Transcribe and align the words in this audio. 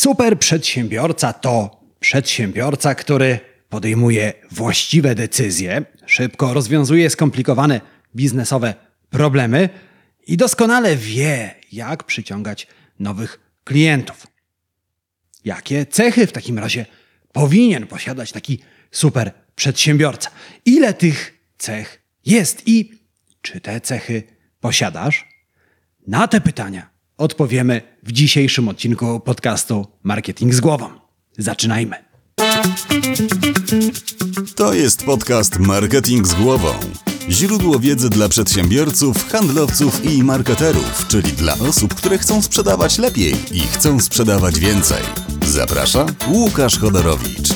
Super 0.00 0.38
przedsiębiorca 0.38 1.32
to 1.32 1.80
przedsiębiorca, 2.00 2.94
który 2.94 3.38
podejmuje 3.68 4.32
właściwe 4.50 5.14
decyzje, 5.14 5.84
szybko 6.06 6.54
rozwiązuje 6.54 7.10
skomplikowane 7.10 7.80
biznesowe 8.16 8.74
problemy 9.10 9.68
i 10.26 10.36
doskonale 10.36 10.96
wie, 10.96 11.54
jak 11.72 12.04
przyciągać 12.04 12.66
nowych 12.98 13.40
klientów. 13.64 14.26
Jakie 15.44 15.86
cechy 15.86 16.26
w 16.26 16.32
takim 16.32 16.58
razie 16.58 16.86
powinien 17.32 17.86
posiadać 17.86 18.32
taki 18.32 18.58
super 18.90 19.32
przedsiębiorca? 19.54 20.30
Ile 20.64 20.94
tych 20.94 21.44
cech 21.58 22.02
jest 22.26 22.62
i 22.68 22.92
czy 23.42 23.60
te 23.60 23.80
cechy 23.80 24.22
posiadasz? 24.60 25.28
Na 26.06 26.28
te 26.28 26.40
pytania 26.40 26.99
odpowiemy 27.20 27.82
w 28.02 28.12
dzisiejszym 28.12 28.68
odcinku 28.68 29.20
podcastu 29.20 29.86
Marketing 30.02 30.54
z 30.54 30.60
głową. 30.60 30.90
Zaczynajmy. 31.38 31.96
To 34.56 34.74
jest 34.74 35.04
podcast 35.04 35.58
Marketing 35.58 36.26
z 36.26 36.34
głową. 36.34 36.68
Źródło 37.28 37.78
wiedzy 37.78 38.10
dla 38.10 38.28
przedsiębiorców, 38.28 39.28
handlowców 39.28 40.04
i 40.04 40.22
marketerów, 40.22 41.06
czyli 41.08 41.32
dla 41.32 41.54
osób, 41.58 41.94
które 41.94 42.18
chcą 42.18 42.42
sprzedawać 42.42 42.98
lepiej 42.98 43.34
i 43.52 43.60
chcą 43.60 44.00
sprzedawać 44.00 44.58
więcej. 44.58 45.02
Zaprasza 45.46 46.06
Łukasz 46.28 46.78
Chodorowicz. 46.78 47.48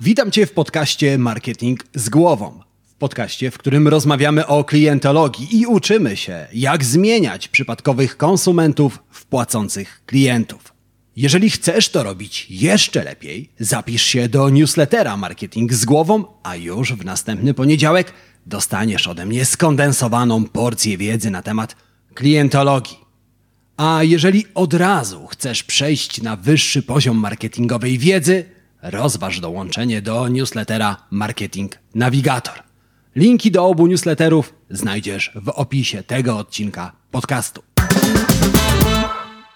Witam 0.00 0.30
Cię 0.30 0.46
w 0.46 0.52
podcaście 0.52 1.18
Marketing 1.18 1.80
z 1.94 2.08
głową. 2.08 2.65
Podcaście, 2.98 3.50
w 3.50 3.58
którym 3.58 3.88
rozmawiamy 3.88 4.46
o 4.46 4.64
klientologii 4.64 5.60
i 5.60 5.66
uczymy 5.66 6.16
się, 6.16 6.46
jak 6.52 6.84
zmieniać 6.84 7.48
przypadkowych 7.48 8.16
konsumentów 8.16 8.98
w 9.10 9.26
płacących 9.26 10.02
klientów. 10.06 10.72
Jeżeli 11.16 11.50
chcesz 11.50 11.88
to 11.88 12.02
robić 12.02 12.46
jeszcze 12.50 13.04
lepiej, 13.04 13.50
zapisz 13.60 14.02
się 14.02 14.28
do 14.28 14.50
newslettera 14.50 15.16
Marketing 15.16 15.72
z 15.72 15.84
głową, 15.84 16.24
a 16.42 16.56
już 16.56 16.92
w 16.92 17.04
następny 17.04 17.54
poniedziałek 17.54 18.12
dostaniesz 18.46 19.08
ode 19.08 19.26
mnie 19.26 19.44
skondensowaną 19.44 20.44
porcję 20.44 20.98
wiedzy 20.98 21.30
na 21.30 21.42
temat 21.42 21.76
klientologii. 22.14 22.98
A 23.76 24.02
jeżeli 24.02 24.44
od 24.54 24.74
razu 24.74 25.26
chcesz 25.26 25.62
przejść 25.62 26.22
na 26.22 26.36
wyższy 26.36 26.82
poziom 26.82 27.16
marketingowej 27.16 27.98
wiedzy, 27.98 28.44
rozważ 28.82 29.40
dołączenie 29.40 30.02
do 30.02 30.28
newslettera 30.28 30.96
Marketing 31.10 31.78
Navigator. 31.94 32.65
Linki 33.16 33.50
do 33.50 33.66
obu 33.66 33.86
newsletterów 33.86 34.54
znajdziesz 34.70 35.32
w 35.34 35.48
opisie 35.48 36.02
tego 36.02 36.38
odcinka 36.38 36.92
podcastu. 37.10 37.62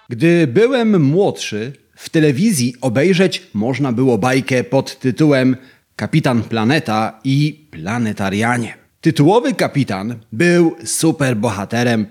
Gdy 0.09 0.47
byłem 0.47 1.03
młodszy, 1.03 1.73
w 1.97 2.09
telewizji 2.09 2.75
obejrzeć 2.81 3.43
można 3.55 3.93
było 3.93 4.19
bajkę 4.19 4.65
pod 4.65 4.99
tytułem 4.99 5.57
Kapitan 5.97 6.43
Planeta 6.43 7.21
i 7.25 7.69
Planetarianie. 7.71 8.75
Tytułowy 9.01 9.55
kapitan 9.55 10.15
był 10.33 10.77
superbohaterem, 10.85 12.07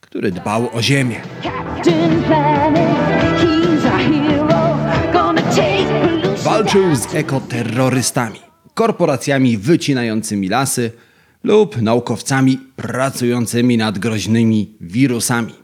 który 0.00 0.32
dbał 0.32 0.68
o 0.76 0.82
Ziemię. 0.82 1.20
Walczył 6.44 6.96
z 6.96 7.14
ekoterrorystami, 7.14 8.49
korporacjami 8.80 9.58
wycinającymi 9.58 10.48
lasy 10.48 10.92
lub 11.44 11.82
naukowcami 11.82 12.58
pracującymi 12.76 13.76
nad 13.76 13.98
groźnymi 13.98 14.76
wirusami. 14.80 15.54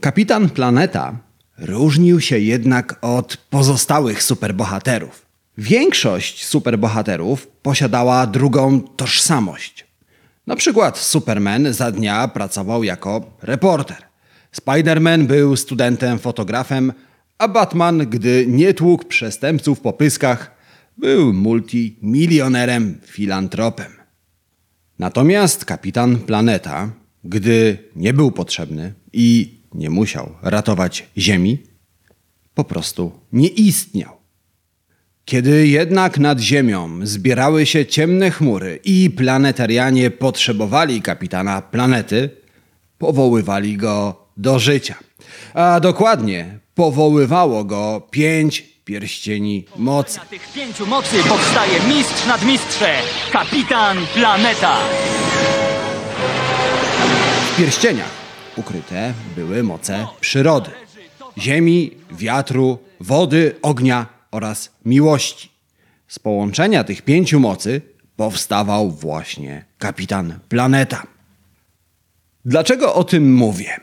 Kapitan 0.00 0.50
Planeta 0.50 1.18
różnił 1.58 2.20
się 2.20 2.38
jednak 2.38 2.98
od 3.00 3.36
pozostałych 3.36 4.22
superbohaterów. 4.22 5.26
Większość 5.58 6.46
superbohaterów 6.46 7.46
posiadała 7.62 8.26
drugą 8.26 8.80
tożsamość. 8.80 9.86
Na 10.46 10.56
przykład 10.56 10.98
Superman 10.98 11.72
za 11.72 11.92
dnia 11.92 12.28
pracował 12.28 12.84
jako 12.84 13.30
reporter. 13.42 14.02
Spider-Man 14.56 15.26
był 15.26 15.56
studentem 15.56 16.18
fotografem, 16.18 16.92
a 17.38 17.48
Batman, 17.48 17.98
gdy 17.98 18.46
nie 18.48 18.74
tłukł 18.74 19.04
przestępców 19.04 19.80
po 19.80 19.92
pyskach, 19.92 20.57
był 20.98 21.32
multimilionerem 21.32 23.00
filantropem. 23.06 23.92
Natomiast 24.98 25.64
kapitan 25.64 26.18
Planeta, 26.18 26.90
gdy 27.24 27.78
nie 27.96 28.12
był 28.12 28.32
potrzebny 28.32 28.94
i 29.12 29.58
nie 29.74 29.90
musiał 29.90 30.34
ratować 30.42 31.06
Ziemi, 31.18 31.58
po 32.54 32.64
prostu 32.64 33.12
nie 33.32 33.48
istniał. 33.48 34.18
Kiedy 35.24 35.66
jednak 35.66 36.18
nad 36.18 36.40
Ziemią 36.40 37.06
zbierały 37.06 37.66
się 37.66 37.86
ciemne 37.86 38.30
chmury 38.30 38.78
i 38.84 39.10
planetarianie 39.10 40.10
potrzebowali 40.10 41.02
kapitana 41.02 41.62
planety, 41.62 42.30
powoływali 42.98 43.76
go 43.76 44.26
do 44.36 44.58
życia. 44.58 44.94
A 45.54 45.80
dokładnie 45.80 46.58
powoływało 46.74 47.64
go 47.64 48.08
pięć 48.10 48.77
pierścieni 48.88 49.64
mocy. 49.76 50.18
Na 50.18 50.24
tych 50.24 50.52
pięciu 50.52 50.86
mocy 50.86 51.16
powstaje 51.28 51.80
mistrz 51.88 52.26
nad 52.26 52.44
mistrze, 52.44 52.94
kapitan 53.32 53.98
planeta. 54.14 54.76
W 57.52 57.56
pierścieniach 57.56 58.10
ukryte 58.56 59.14
były 59.36 59.62
moce 59.62 60.06
przyrody: 60.20 60.70
ziemi, 61.38 61.90
wiatru, 62.10 62.78
wody, 63.00 63.54
ognia 63.62 64.06
oraz 64.30 64.70
miłości. 64.84 65.50
Z 66.08 66.18
połączenia 66.18 66.84
tych 66.84 67.02
pięciu 67.02 67.40
mocy 67.40 67.82
powstawał 68.16 68.90
właśnie 68.90 69.64
kapitan 69.78 70.38
planeta. 70.48 71.06
Dlaczego 72.44 72.94
o 72.94 73.04
tym 73.04 73.34
mówię? 73.34 73.80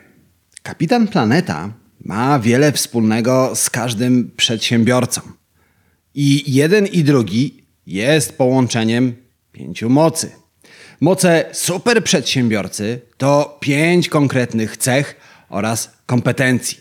Kapitan 0.63 1.07
Planeta 1.07 1.69
ma 2.05 2.39
wiele 2.39 2.71
wspólnego 2.71 3.51
z 3.55 3.69
każdym 3.69 4.31
przedsiębiorcą. 4.37 5.21
I 6.15 6.53
jeden 6.53 6.87
i 6.87 7.03
drugi 7.03 7.63
jest 7.87 8.37
połączeniem 8.37 9.15
pięciu 9.51 9.89
mocy. 9.89 10.31
Moce 11.01 11.45
super 11.53 12.03
przedsiębiorcy 12.03 13.01
to 13.17 13.57
pięć 13.61 14.09
konkretnych 14.09 14.77
cech 14.77 15.15
oraz 15.49 15.93
kompetencji. 16.05 16.77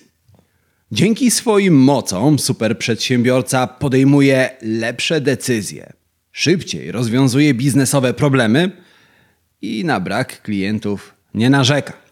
Dzięki 0.92 1.30
swoim 1.30 1.74
mocom 1.74 2.38
superprzedsiębiorca 2.38 3.66
podejmuje 3.66 4.50
lepsze 4.62 5.20
decyzje, 5.20 5.92
szybciej 6.32 6.92
rozwiązuje 6.92 7.54
biznesowe 7.54 8.14
problemy 8.14 8.70
i 9.62 9.84
na 9.84 10.00
brak 10.00 10.42
klientów 10.42 11.14
nie 11.34 11.50
narzeka. 11.50 12.03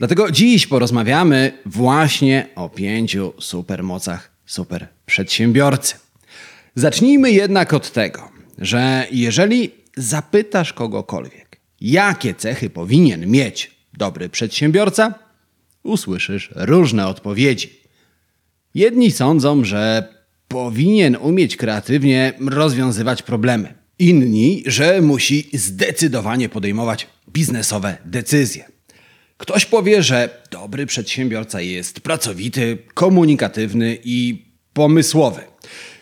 Dlatego 0.00 0.30
dziś 0.30 0.66
porozmawiamy 0.66 1.52
właśnie 1.66 2.48
o 2.56 2.68
pięciu 2.68 3.32
supermocach 3.38 4.30
superprzedsiębiorcy. 4.46 5.94
Zacznijmy 6.74 7.32
jednak 7.32 7.72
od 7.72 7.92
tego, 7.92 8.28
że 8.58 9.06
jeżeli 9.12 9.70
zapytasz 9.96 10.72
kogokolwiek, 10.72 11.60
jakie 11.80 12.34
cechy 12.34 12.70
powinien 12.70 13.26
mieć 13.30 13.70
dobry 13.92 14.28
przedsiębiorca, 14.28 15.14
usłyszysz 15.82 16.50
różne 16.54 17.06
odpowiedzi. 17.06 17.70
Jedni 18.74 19.10
sądzą, 19.10 19.64
że 19.64 20.08
powinien 20.48 21.16
umieć 21.16 21.56
kreatywnie 21.56 22.32
rozwiązywać 22.40 23.22
problemy. 23.22 23.74
Inni, 23.98 24.62
że 24.66 25.00
musi 25.00 25.50
zdecydowanie 25.52 26.48
podejmować 26.48 27.06
biznesowe 27.28 27.96
decyzje. 28.04 28.79
Ktoś 29.40 29.66
powie, 29.66 30.02
że 30.02 30.42
dobry 30.50 30.86
przedsiębiorca 30.86 31.60
jest 31.60 32.00
pracowity, 32.00 32.78
komunikatywny 32.94 33.98
i 34.04 34.44
pomysłowy. 34.72 35.40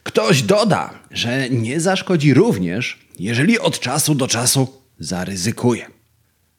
Ktoś 0.02 0.42
doda, 0.42 0.90
że 1.10 1.50
nie 1.50 1.80
zaszkodzi 1.80 2.34
również, 2.34 2.98
jeżeli 3.18 3.58
od 3.58 3.80
czasu 3.80 4.14
do 4.14 4.28
czasu 4.28 4.68
zaryzykuje. 4.98 5.86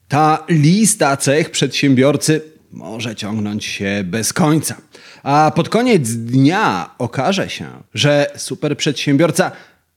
Ta 0.07 0.45
lista 0.49 1.17
cech 1.17 1.51
przedsiębiorcy 1.51 2.41
może 2.71 3.15
ciągnąć 3.15 3.65
się 3.65 4.01
bez 4.05 4.33
końca. 4.33 4.75
A 5.23 5.51
pod 5.55 5.69
koniec 5.69 6.09
dnia 6.09 6.95
okaże 6.97 7.49
się, 7.49 7.83
że 7.93 8.31
superprzedsiębiorca 8.37 9.51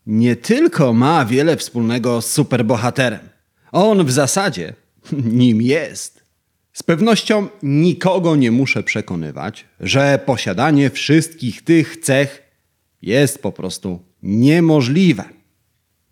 nie 0.07 0.37
tylko 0.37 0.93
ma 0.93 1.25
wiele 1.25 1.57
wspólnego 1.57 2.23
z 2.23 2.33
superbohaterem. 2.33 3.29
On 3.73 4.07
w 4.07 4.13
zasadzie 4.13 4.75
nim 5.13 5.63
jest. 5.63 6.22
Z 6.73 6.83
pewnością 6.83 7.49
nikogo 7.63 8.37
nie 8.37 8.51
muszę 8.51 8.83
przekonywać, 8.83 9.65
że 9.81 10.21
posiadanie 10.27 10.91
wszystkich 10.91 11.63
tych 11.63 11.97
cech 11.97 12.43
jest 13.03 13.43
po 13.43 13.53
prostu 13.53 14.05
niemożliwe. 14.23 15.25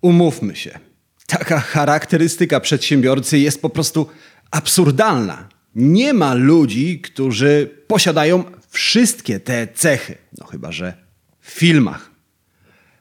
Umówmy 0.00 0.56
się, 0.56 0.78
taka 1.26 1.60
charakterystyka 1.60 2.60
przedsiębiorcy 2.60 3.38
jest 3.38 3.62
po 3.62 3.70
prostu 3.70 4.06
absurdalna. 4.50 5.48
Nie 5.74 6.14
ma 6.14 6.34
ludzi, 6.34 7.00
którzy 7.00 7.84
posiadają 7.86 8.44
wszystkie 8.68 9.40
te 9.40 9.68
cechy, 9.74 10.18
no 10.38 10.46
chyba 10.46 10.72
że 10.72 10.94
w 11.40 11.50
filmach. 11.50 12.10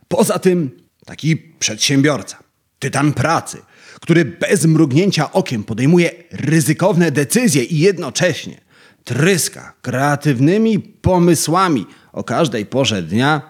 Poza 0.08 0.40
tym 0.40 0.72
taki 1.06 1.38
przedsiębiorca, 1.38 2.38
tytan 2.80 3.14
pracy, 3.14 3.62
który 4.00 4.26
bez 4.26 4.66
mrugnięcia 4.66 5.32
okiem 5.32 5.64
podejmuje 5.64 6.12
ryzykowne 6.32 7.12
decyzje 7.12 7.64
i 7.64 7.80
jednocześnie 7.80 8.62
tryska 9.04 9.74
kreatywnymi 9.82 10.80
pomysłami 10.80 11.86
o 12.14 12.24
każdej 12.24 12.66
porze 12.66 13.04
dnia, 13.04 13.42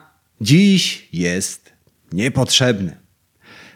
dziś 0.42 1.10
jest 1.14 1.74
niepotrzebny. 2.14 2.98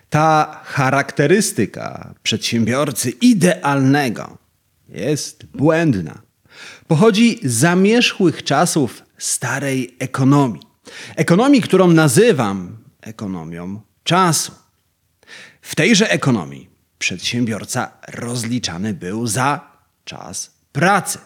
Ta 0.10 0.62
charakterystyka 0.66 2.14
przedsiębiorcy 2.24 3.10
idealnego 3.10 4.38
jest 4.90 5.46
błędna. 5.46 6.22
Pochodzi 6.88 7.40
z 7.44 7.54
zamierzchłych 7.54 8.44
czasów 8.44 9.04
starej 9.18 9.96
ekonomii. 10.00 10.62
Ekonomii, 11.16 11.62
którą 11.62 11.88
nazywam 11.88 12.78
ekonomią 13.02 13.82
czasu. 14.04 14.63
W 15.64 15.76
tejże 15.76 16.12
ekonomii 16.12 16.70
przedsiębiorca 17.00 17.92
rozliczany 18.08 18.94
był 18.94 19.28
za 19.28 19.72
czas 20.04 20.52
pracy. 20.72 21.20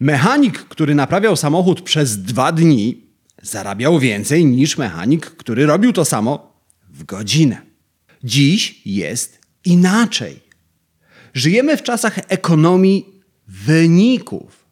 Mechanik, 0.00 0.58
który 0.58 0.94
naprawiał 0.94 1.36
samochód 1.36 1.82
przez 1.82 2.22
dwa 2.22 2.52
dni, 2.52 3.06
zarabiał 3.42 3.98
więcej 3.98 4.44
niż 4.44 4.78
mechanik, 4.78 5.26
który 5.26 5.66
robił 5.66 5.92
to 5.92 6.04
samo 6.04 6.62
w 6.90 7.04
godzinę. 7.04 7.62
Dziś 8.24 8.82
jest 8.86 9.38
inaczej. 9.64 10.40
Żyjemy 11.34 11.76
w 11.76 11.82
czasach 11.82 12.18
ekonomii 12.28 13.22
wyników. 13.48 14.66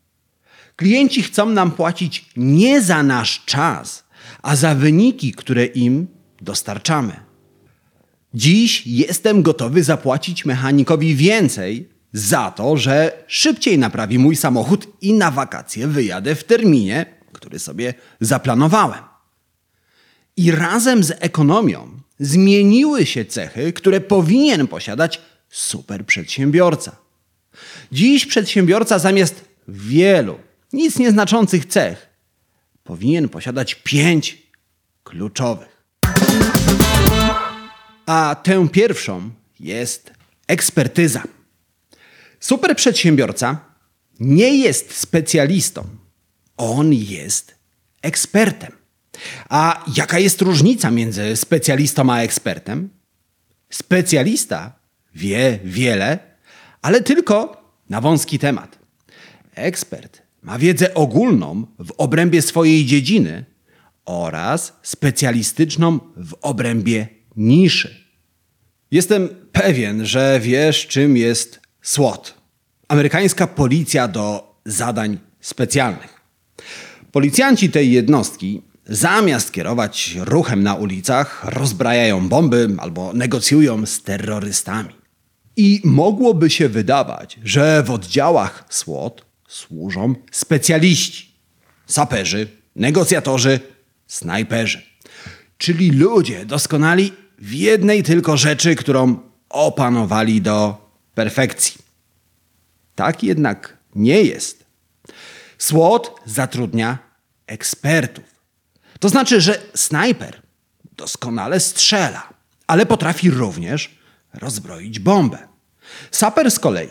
Klienci 0.76 1.22
chcą 1.22 1.48
nam 1.48 1.70
płacić 1.70 2.30
nie 2.36 2.82
za 2.82 3.02
nasz 3.02 3.44
czas, 3.44 4.04
a 4.42 4.56
za 4.56 4.74
wyniki, 4.74 5.32
które 5.32 5.66
im 5.66 6.06
dostarczamy. 6.40 7.29
Dziś 8.34 8.86
jestem 8.86 9.42
gotowy 9.42 9.84
zapłacić 9.84 10.44
mechanikowi 10.44 11.16
więcej 11.16 11.88
za 12.12 12.50
to, 12.50 12.76
że 12.76 13.24
szybciej 13.26 13.78
naprawi 13.78 14.18
mój 14.18 14.36
samochód 14.36 14.86
i 15.00 15.12
na 15.12 15.30
wakacje 15.30 15.86
wyjadę 15.86 16.34
w 16.34 16.44
terminie, 16.44 17.06
który 17.32 17.58
sobie 17.58 17.94
zaplanowałem. 18.20 19.02
I 20.36 20.50
razem 20.50 21.04
z 21.04 21.12
ekonomią 21.18 22.00
zmieniły 22.20 23.06
się 23.06 23.24
cechy, 23.24 23.72
które 23.72 24.00
powinien 24.00 24.66
posiadać 24.66 25.20
super 25.48 26.06
przedsiębiorca. 26.06 26.96
Dziś 27.92 28.26
przedsiębiorca 28.26 28.98
zamiast 28.98 29.44
wielu, 29.68 30.38
nic 30.72 30.98
nieznaczących 30.98 31.66
cech, 31.66 32.06
powinien 32.84 33.28
posiadać 33.28 33.74
pięć 33.74 34.42
kluczowych. 35.04 35.80
A 38.10 38.34
tę 38.34 38.68
pierwszą 38.68 39.30
jest 39.60 40.10
ekspertyza. 40.46 41.22
Super 42.40 42.76
przedsiębiorca 42.76 43.58
nie 44.20 44.56
jest 44.56 44.94
specjalistą, 44.96 45.84
on 46.56 46.92
jest 46.92 47.54
ekspertem. 48.02 48.72
A 49.48 49.84
jaka 49.96 50.18
jest 50.18 50.42
różnica 50.42 50.90
między 50.90 51.36
specjalistą 51.36 52.12
a 52.12 52.18
ekspertem? 52.18 52.88
Specjalista 53.70 54.72
wie 55.14 55.58
wiele, 55.64 56.18
ale 56.82 57.00
tylko 57.02 57.64
na 57.90 58.00
wąski 58.00 58.38
temat. 58.38 58.78
Ekspert 59.54 60.22
ma 60.42 60.58
wiedzę 60.58 60.94
ogólną 60.94 61.66
w 61.78 61.92
obrębie 61.98 62.42
swojej 62.42 62.86
dziedziny 62.86 63.44
oraz 64.04 64.72
specjalistyczną 64.82 65.98
w 66.16 66.34
obrębie 66.40 67.08
niszy. 67.36 68.00
Jestem 68.90 69.28
pewien, 69.52 70.06
że 70.06 70.40
wiesz, 70.42 70.87
czym 70.87 71.16
jest 71.16 71.60
SWAT 71.82 72.34
amerykańska 72.88 73.46
policja 73.46 74.08
do 74.08 74.54
zadań 74.64 75.19
specjalnych. 75.40 76.20
Policjanci 77.12 77.70
tej 77.70 77.92
jednostki 77.92 78.62
Zamiast 78.92 79.52
kierować 79.52 80.16
ruchem 80.20 80.62
na 80.62 80.75
ulicach, 80.75 81.44
rozbrajają 81.44 82.28
bomby 82.28 82.69
albo 82.78 83.12
negocjują 83.12 83.87
z 83.87 84.02
terrorystami. 84.02 84.94
I 85.56 85.81
mogłoby 85.84 86.50
się 86.50 86.69
wydawać, 86.69 87.38
że 87.44 87.82
w 87.82 87.90
oddziałach 87.90 88.64
SWAT 88.69 89.22
służą 89.48 90.14
specjaliści, 90.31 91.34
saperzy, 91.87 92.48
negocjatorzy, 92.76 93.60
snajperzy, 94.06 94.82
czyli 95.58 95.90
ludzie 95.90 96.46
doskonali 96.46 97.12
w 97.40 97.52
jednej 97.52 98.02
tylko 98.02 98.37
rzeczy, 98.37 98.76
którą 98.76 99.19
opanowali 99.48 100.42
do 100.42 100.88
perfekcji. 101.14 101.81
Tak 102.94 103.22
jednak 103.22 103.76
nie 103.94 104.22
jest. 104.22 104.64
SWAT 105.58 106.14
zatrudnia 106.26 106.98
ekspertów 107.46 108.31
to 109.00 109.08
znaczy, 109.08 109.40
że 109.40 109.62
snajper 109.75 110.42
doskonale 110.96 111.60
strzela, 111.60 112.28
ale 112.66 112.87
potrafi 112.87 113.31
również 113.31 113.98
rozbroić 114.32 114.98
bombę. 114.98 115.38
Saper 116.10 116.50
z 116.50 116.58
kolei 116.58 116.88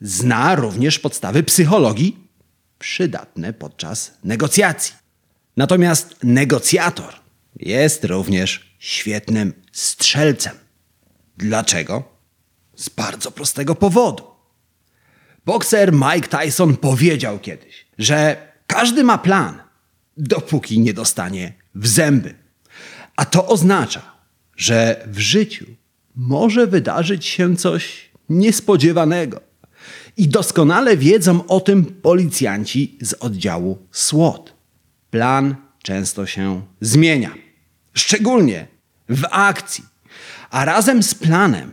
zna 0.00 0.54
również 0.54 0.98
podstawy 0.98 1.42
psychologii 1.42 2.28
przydatne 2.78 3.52
podczas 3.52 4.12
negocjacji. 4.24 4.94
Natomiast 5.56 6.16
negocjator 6.22 7.14
jest 7.56 8.04
również 8.04 8.71
świetnym 8.82 9.52
strzelcem. 9.72 10.56
Dlaczego? 11.36 12.02
Z 12.76 12.88
bardzo 12.88 13.30
prostego 13.30 13.74
powodu. 13.74 14.24
Bokser 15.46 15.92
Mike 15.92 16.28
Tyson 16.28 16.76
powiedział 16.76 17.38
kiedyś, 17.38 17.86
że 17.98 18.46
każdy 18.66 19.04
ma 19.04 19.18
plan, 19.18 19.62
dopóki 20.16 20.80
nie 20.80 20.94
dostanie 20.94 21.52
w 21.74 21.88
zęby. 21.88 22.34
A 23.16 23.24
to 23.24 23.46
oznacza, 23.46 24.12
że 24.56 25.06
w 25.06 25.18
życiu 25.18 25.66
może 26.16 26.66
wydarzyć 26.66 27.26
się 27.26 27.56
coś 27.56 28.10
niespodziewanego. 28.28 29.40
I 30.16 30.28
doskonale 30.28 30.96
wiedzą 30.96 31.46
o 31.46 31.60
tym 31.60 31.84
policjanci 31.84 32.98
z 33.00 33.14
oddziału 33.14 33.86
SWAT. 33.90 34.52
Plan 35.10 35.56
często 35.82 36.26
się 36.26 36.62
zmienia, 36.80 37.34
szczególnie 37.94 38.71
w 39.14 39.24
akcji, 39.30 39.84
a 40.50 40.64
razem 40.64 41.02
z 41.02 41.14
planem 41.14 41.72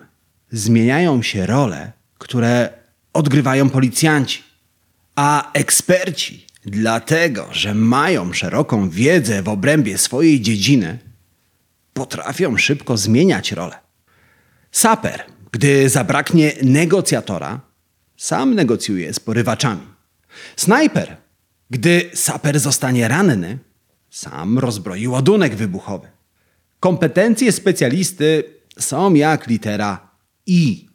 zmieniają 0.52 1.22
się 1.22 1.46
role, 1.46 1.92
które 2.18 2.70
odgrywają 3.14 3.70
policjanci, 3.70 4.44
a 5.16 5.52
eksperci 5.54 6.50
Dlatego, 6.66 7.48
że 7.52 7.74
mają 7.74 8.34
szeroką 8.34 8.90
wiedzę 8.90 9.44
w 9.44 9.50
obrębie 9.50 9.98
swojej 9.98 10.42
dziedziny, 10.42 11.00
potrafią 11.94 12.58
szybko 12.58 12.98
zmieniać 12.98 13.52
rolę. 13.52 13.78
Saper, 14.72 15.24
gdy 15.52 15.90
zabraknie 15.90 16.52
negocjatora, 16.64 17.62
sam 18.18 18.56
negocjuje 18.56 19.14
z 19.14 19.20
porywaczami. 19.20 19.82
Snajper, 20.56 21.18
gdy 21.70 22.10
saper 22.14 22.60
zostanie 22.60 23.08
ranny, 23.08 23.58
sam 24.10 24.60
rozbroi 24.60 25.08
ładunek 25.08 25.56
wybuchowy. 25.56 26.08
Kompetencje 26.80 27.52
specjalisty 27.52 28.44
są 28.80 29.14
jak 29.14 29.48
litera 29.48 30.10
I. 30.46 30.90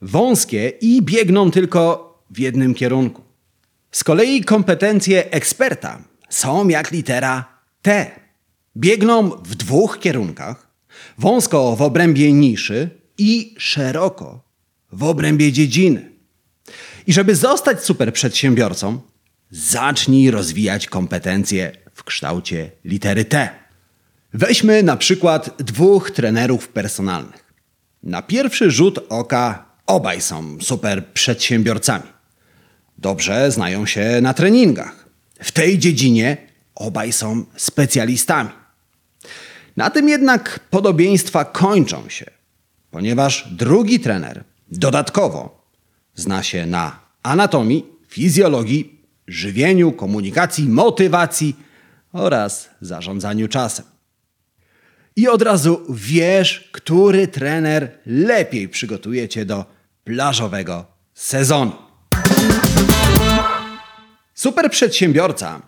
Wąskie 0.00 0.68
i 0.68 1.02
biegną 1.02 1.50
tylko 1.50 2.14
w 2.30 2.38
jednym 2.38 2.74
kierunku. 2.74 3.22
Z 3.90 4.04
kolei 4.04 4.44
kompetencje 4.44 5.30
eksperta 5.30 6.02
są 6.28 6.68
jak 6.68 6.90
litera 6.90 7.58
T. 7.82 8.10
Biegną 8.76 9.30
w 9.30 9.54
dwóch 9.54 9.98
kierunkach: 9.98 10.70
wąsko 11.18 11.76
w 11.76 11.82
obrębie 11.82 12.32
niszy 12.32 12.90
i 13.18 13.54
szeroko 13.58 14.44
w 14.92 15.02
obrębie 15.02 15.52
dziedziny. 15.52 16.10
I 17.06 17.12
żeby 17.12 17.36
zostać 17.36 17.84
super 17.84 18.12
przedsiębiorcą, 18.12 19.00
zacznij 19.50 20.30
rozwijać 20.30 20.86
kompetencje 20.86 21.72
w 21.94 22.04
kształcie 22.04 22.70
litery 22.84 23.24
T. 23.24 23.63
Weźmy 24.34 24.82
na 24.82 24.96
przykład 24.96 25.62
dwóch 25.62 26.10
trenerów 26.10 26.68
personalnych. 26.68 27.54
Na 28.02 28.22
pierwszy 28.22 28.70
rzut 28.70 28.98
oka 29.08 29.64
obaj 29.86 30.20
są 30.20 30.60
super 30.60 31.06
przedsiębiorcami 31.06 32.14
dobrze 32.98 33.50
znają 33.50 33.86
się 33.86 34.20
na 34.22 34.34
treningach. 34.34 35.08
W 35.42 35.52
tej 35.52 35.78
dziedzinie 35.78 36.36
obaj 36.74 37.12
są 37.12 37.44
specjalistami. 37.56 38.50
Na 39.76 39.90
tym 39.90 40.08
jednak 40.08 40.60
podobieństwa 40.70 41.44
kończą 41.44 42.08
się, 42.08 42.30
ponieważ 42.90 43.48
drugi 43.50 44.00
trener 44.00 44.44
dodatkowo 44.70 45.68
zna 46.14 46.42
się 46.42 46.66
na 46.66 47.00
anatomii, 47.22 47.86
fizjologii 48.08 49.00
żywieniu, 49.26 49.92
komunikacji, 49.92 50.68
motywacji 50.68 51.56
oraz 52.12 52.68
zarządzaniu 52.80 53.48
czasem. 53.48 53.93
I 55.16 55.28
od 55.28 55.42
razu 55.42 55.80
wiesz, 55.88 56.68
który 56.72 57.28
trener 57.28 57.98
lepiej 58.06 58.68
przygotuje 58.68 59.28
cię 59.28 59.44
do 59.44 59.64
plażowego 60.04 60.86
sezonu. 61.14 61.72
Super 64.34 64.70
przedsiębiorca 64.70 65.62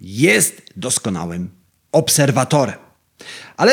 jest 0.00 0.62
doskonałym 0.76 1.50
obserwatorem. 1.92 2.78
Ale 3.56 3.72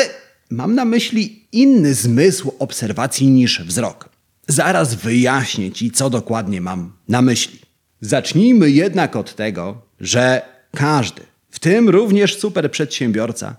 mam 0.50 0.74
na 0.74 0.84
myśli 0.84 1.48
inny 1.52 1.94
zmysł 1.94 2.52
obserwacji 2.58 3.26
niż 3.26 3.62
wzrok. 3.62 4.08
Zaraz 4.48 4.94
wyjaśnię 4.94 5.72
ci, 5.72 5.90
co 5.90 6.10
dokładnie 6.10 6.60
mam 6.60 6.92
na 7.08 7.22
myśli. 7.22 7.60
Zacznijmy 8.00 8.70
jednak 8.70 9.16
od 9.16 9.34
tego, 9.34 9.82
że 10.00 10.42
każdy, 10.76 11.22
w 11.50 11.58
tym 11.58 11.88
również 11.88 12.38
super 12.38 12.70
przedsiębiorca, 12.70 13.56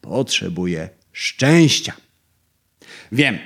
potrzebuje 0.00 0.88
szczęścia. 1.14 1.92
Wiem, 3.12 3.38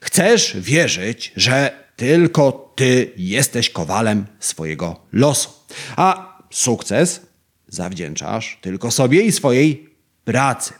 chcesz 0.00 0.56
wierzyć, 0.60 1.32
że 1.36 1.84
tylko 1.96 2.72
ty 2.76 3.12
jesteś 3.16 3.70
kowalem 3.70 4.26
swojego 4.40 5.00
losu, 5.12 5.50
a 5.96 6.38
sukces 6.50 7.20
zawdzięczasz 7.68 8.58
tylko 8.60 8.90
sobie 8.90 9.22
i 9.22 9.32
swojej 9.32 9.88
pracy. 10.24 10.74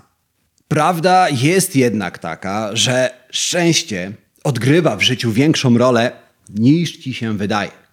Prawda 0.69 1.29
jest 1.29 1.77
jednak 1.77 2.19
taka, 2.19 2.77
że 2.77 3.11
szczęście 3.31 4.13
odgrywa 4.45 4.97
w 4.97 5.03
życiu 5.03 5.33
większą 5.33 5.79
rolę 5.79 6.13
niż 6.49 6.97
ci 6.97 7.15
się 7.15 7.37
wydaje. 7.37 7.84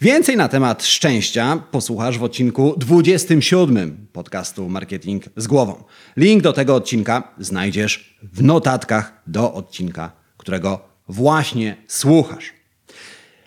Więcej 0.00 0.36
na 0.36 0.48
temat 0.48 0.84
szczęścia 0.84 1.62
posłuchasz 1.70 2.18
w 2.18 2.22
odcinku 2.22 2.74
27 2.76 4.06
podcastu 4.12 4.68
Marketing 4.68 5.24
z 5.36 5.46
głową. 5.46 5.84
Link 6.16 6.42
do 6.42 6.52
tego 6.52 6.74
odcinka 6.74 7.34
znajdziesz 7.38 8.18
w 8.22 8.42
notatkach 8.42 9.22
do 9.26 9.54
odcinka, 9.54 10.12
którego 10.36 10.88
właśnie 11.08 11.76
słuchasz. 11.88 12.52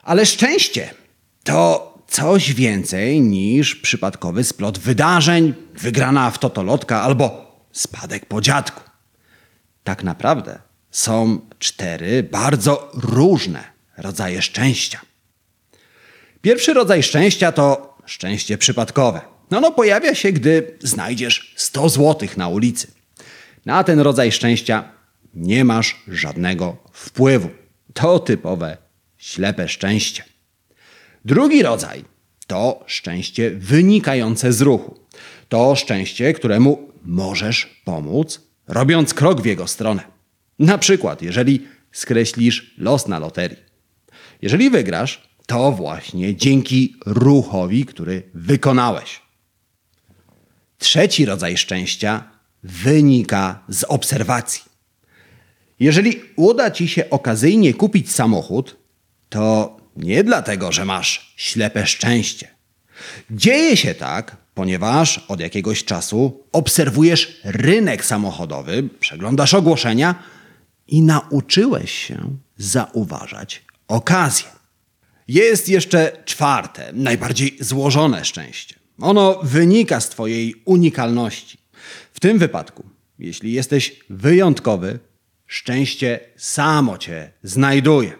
Ale 0.04 0.26
szczęście 0.26 0.90
to 1.44 1.94
coś 2.08 2.54
więcej 2.54 3.22
niż 3.22 3.76
przypadkowy 3.76 4.44
splot 4.44 4.80
wydarzeń, 4.80 5.54
wygrana 5.74 6.32
w 6.32 6.40
totolotka 6.40 7.02
albo 7.02 7.52
spadek 7.72 8.26
po 8.26 8.42
dziadku. 8.42 8.82
Tak 9.84 10.04
naprawdę 10.04 10.60
są 10.92 11.40
cztery 11.60 12.24
bardzo 12.24 12.92
różne 12.94 13.64
rodzaje 13.98 14.42
szczęścia. 14.42 15.00
Pierwszy 16.42 16.74
rodzaj 16.74 17.04
szczęścia 17.04 17.52
to 17.52 17.98
szczęście 18.06 18.58
przypadkowe. 18.58 19.22
No, 19.52 19.62
no 19.62 19.72
pojawia 19.72 20.16
się, 20.16 20.32
gdy 20.32 20.78
znajdziesz 20.80 21.54
100 21.56 21.90
złotych 21.90 22.38
na 22.38 22.48
ulicy. 22.48 22.88
Na 23.66 23.84
ten 23.84 24.00
rodzaj 24.00 24.32
szczęścia 24.32 24.92
nie 25.34 25.66
masz 25.66 26.04
żadnego 26.08 26.78
wpływu. 26.92 27.50
To 27.94 28.20
typowe 28.20 28.78
ślepe 29.18 29.68
szczęście. 29.68 30.24
Drugi 31.26 31.64
rodzaj 31.64 32.04
to 32.48 32.84
szczęście 32.88 33.52
wynikające 33.52 34.54
z 34.54 34.62
ruchu. 34.62 35.00
To 35.50 35.76
szczęście, 35.76 36.34
któremu 36.34 36.92
możesz 37.06 37.82
pomóc, 37.86 38.42
robiąc 38.68 39.14
krok 39.14 39.42
w 39.42 39.46
jego 39.46 39.68
stronę. 39.68 40.04
Na 40.60 40.78
przykład, 40.78 41.22
jeżeli 41.22 41.68
skreślisz 41.92 42.74
los 42.78 43.08
na 43.08 43.20
loterii. 43.20 43.58
Jeżeli 44.42 44.70
wygrasz, 44.70 45.27
to 45.48 45.72
właśnie 45.72 46.36
dzięki 46.36 46.96
ruchowi, 47.06 47.86
który 47.86 48.24
wykonałeś. 48.34 49.22
Trzeci 50.78 51.26
rodzaj 51.26 51.58
szczęścia 51.58 52.24
wynika 52.64 53.64
z 53.70 53.84
obserwacji. 53.84 54.62
Jeżeli 55.80 56.22
uda 56.36 56.72
ci 56.72 56.88
się 56.88 57.10
okazyjnie 57.10 57.74
kupić 57.74 58.12
samochód, 58.12 58.76
to 59.30 59.78
nie 59.96 60.24
dlatego, 60.24 60.72
że 60.72 60.86
masz 60.86 61.34
ślepe 61.36 61.88
szczęście. 61.88 62.48
Dzieje 63.32 63.78
się 63.78 63.96
tak, 63.96 64.38
ponieważ 64.54 65.26
od 65.28 65.40
jakiegoś 65.40 65.84
czasu 65.84 66.44
obserwujesz 66.52 67.42
rynek 67.44 68.06
samochodowy, 68.06 68.90
przeglądasz 69.00 69.54
ogłoszenia 69.54 70.16
i 70.88 71.02
nauczyłeś 71.02 71.92
się 71.92 72.38
zauważać 72.58 73.64
okazję. 73.88 74.57
Jest 75.28 75.70
jeszcze 75.70 76.24
czwarte, 76.26 76.90
najbardziej 76.94 77.58
złożone 77.60 78.26
szczęście. 78.26 78.76
Ono 79.00 79.40
wynika 79.44 80.00
z 80.00 80.10
Twojej 80.10 80.56
unikalności. 80.66 81.58
W 82.14 82.20
tym 82.20 82.38
wypadku, 82.38 82.84
jeśli 83.20 83.52
jesteś 83.52 84.00
wyjątkowy, 84.10 85.00
szczęście 85.48 86.20
samo 86.38 86.98
Cię 86.98 87.32
znajduje. 87.44 88.14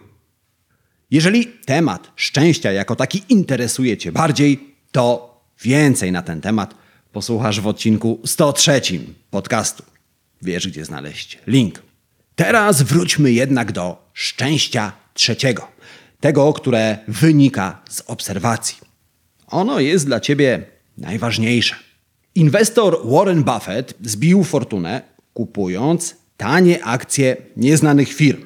Jeżeli 1.12 1.48
temat 1.48 2.12
szczęścia 2.16 2.72
jako 2.72 2.96
taki 2.96 3.24
interesuje 3.30 3.98
Cię 3.98 4.12
bardziej, 4.12 4.76
to 4.92 5.38
więcej 5.64 6.12
na 6.12 6.22
ten 6.22 6.42
temat 6.42 6.76
posłuchasz 7.12 7.62
w 7.62 7.68
odcinku 7.68 8.22
103 8.26 8.82
podcastu. 9.30 9.84
Wiesz, 10.42 10.68
gdzie 10.68 10.86
znaleźć 10.86 11.40
link. 11.48 11.82
Teraz 12.36 12.82
wróćmy 12.82 13.32
jednak 13.32 13.72
do 13.72 14.10
szczęścia 14.14 14.92
trzeciego. 15.14 15.77
Tego, 16.20 16.54
które 16.54 16.98
wynika 17.08 17.82
z 17.90 18.02
obserwacji. 18.08 18.78
Ono 19.48 19.80
jest 19.80 20.06
dla 20.06 20.20
Ciebie 20.20 20.66
najważniejsze. 20.98 21.76
Inwestor 22.36 23.00
Warren 23.06 23.44
Buffett 23.44 23.94
zbił 24.02 24.44
fortunę 24.44 25.02
kupując 25.34 26.16
tanie 26.38 26.84
akcje 26.84 27.38
nieznanych 27.58 28.14
firm. 28.14 28.46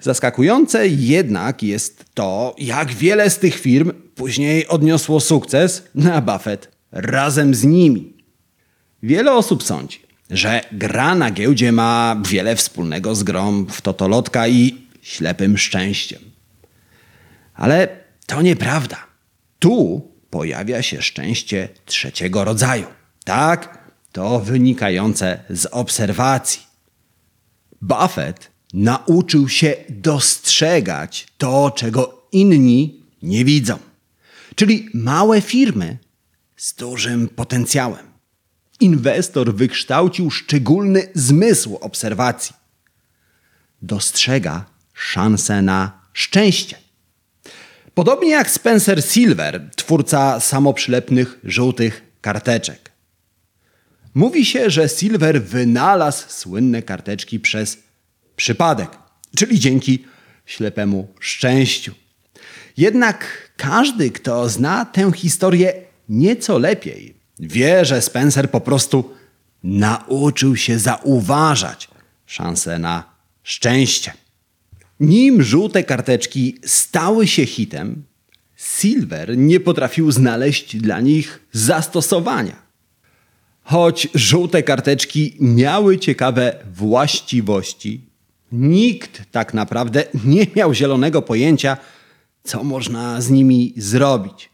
Zaskakujące 0.00 0.88
jednak 0.88 1.62
jest 1.62 2.04
to, 2.14 2.54
jak 2.58 2.92
wiele 2.92 3.30
z 3.30 3.38
tych 3.38 3.54
firm 3.60 3.92
później 4.14 4.68
odniosło 4.68 5.20
sukces, 5.20 5.82
a 6.12 6.20
Buffett 6.20 6.68
razem 6.92 7.54
z 7.54 7.64
nimi. 7.64 8.14
Wiele 9.02 9.32
osób 9.32 9.62
sądzi, 9.62 10.00
że 10.30 10.60
gra 10.72 11.14
na 11.14 11.30
giełdzie 11.30 11.72
ma 11.72 12.22
wiele 12.30 12.56
wspólnego 12.56 13.14
z 13.14 13.22
grą 13.22 13.66
w 13.66 13.82
totolotka 13.82 14.48
i 14.48 14.76
ślepym 15.02 15.58
szczęściem. 15.58 16.33
Ale 17.54 18.04
to 18.26 18.42
nieprawda. 18.42 19.06
Tu 19.58 20.08
pojawia 20.30 20.82
się 20.82 21.02
szczęście 21.02 21.68
trzeciego 21.84 22.44
rodzaju. 22.44 22.86
Tak, 23.24 23.92
to 24.12 24.40
wynikające 24.40 25.44
z 25.50 25.66
obserwacji. 25.66 26.62
Buffett 27.82 28.50
nauczył 28.74 29.48
się 29.48 29.74
dostrzegać 29.88 31.26
to, 31.38 31.70
czego 31.70 32.28
inni 32.32 33.04
nie 33.22 33.44
widzą. 33.44 33.78
Czyli 34.54 34.88
małe 34.94 35.40
firmy 35.40 35.98
z 36.56 36.74
dużym 36.74 37.28
potencjałem. 37.28 38.06
Inwestor 38.80 39.54
wykształcił 39.54 40.30
szczególny 40.30 41.08
zmysł 41.14 41.76
obserwacji. 41.76 42.56
Dostrzega 43.82 44.64
szansę 44.94 45.62
na 45.62 46.00
szczęście. 46.12 46.83
Podobnie 47.94 48.30
jak 48.30 48.50
Spencer 48.50 49.02
Silver, 49.02 49.70
twórca 49.76 50.40
samoprzylepnych 50.40 51.38
żółtych 51.44 52.02
karteczek. 52.20 52.92
Mówi 54.14 54.44
się, 54.44 54.70
że 54.70 54.88
Silver 54.88 55.42
wynalazł 55.42 56.24
słynne 56.28 56.82
karteczki 56.82 57.40
przez 57.40 57.78
przypadek, 58.36 58.90
czyli 59.36 59.60
dzięki 59.60 60.04
ślepemu 60.46 61.08
szczęściu. 61.20 61.94
Jednak 62.76 63.26
każdy, 63.56 64.10
kto 64.10 64.48
zna 64.48 64.84
tę 64.84 65.12
historię 65.12 65.72
nieco 66.08 66.58
lepiej, 66.58 67.14
wie, 67.38 67.84
że 67.84 68.02
Spencer 68.02 68.50
po 68.50 68.60
prostu 68.60 69.14
nauczył 69.64 70.56
się 70.56 70.78
zauważać 70.78 71.88
szanse 72.26 72.78
na 72.78 73.04
szczęście. 73.42 74.12
Nim 75.00 75.42
żółte 75.42 75.84
karteczki 75.84 76.58
stały 76.64 77.26
się 77.26 77.46
hitem, 77.46 78.04
Silver 78.56 79.38
nie 79.38 79.60
potrafił 79.60 80.12
znaleźć 80.12 80.76
dla 80.76 81.00
nich 81.00 81.46
zastosowania. 81.52 82.64
Choć 83.62 84.08
żółte 84.14 84.62
karteczki 84.62 85.36
miały 85.40 85.98
ciekawe 85.98 86.64
właściwości, 86.74 88.00
nikt 88.52 89.22
tak 89.30 89.54
naprawdę 89.54 90.04
nie 90.24 90.46
miał 90.56 90.74
zielonego 90.74 91.22
pojęcia, 91.22 91.76
co 92.44 92.64
można 92.64 93.20
z 93.20 93.30
nimi 93.30 93.74
zrobić. 93.76 94.50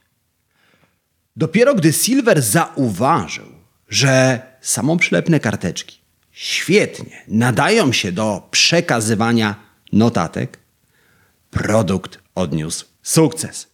Dopiero 1.37 1.75
gdy 1.75 1.93
Silver 1.93 2.43
zauważył, 2.43 3.47
że 3.89 4.41
samoprzylepne 4.61 5.41
karteczki 5.41 5.99
świetnie 6.33 7.25
nadają 7.29 7.93
się 7.93 8.13
do 8.13 8.49
przekazywania 8.51 9.70
notatek, 9.93 10.59
produkt 11.51 12.19
odniósł 12.35 12.87
sukces. 13.03 13.67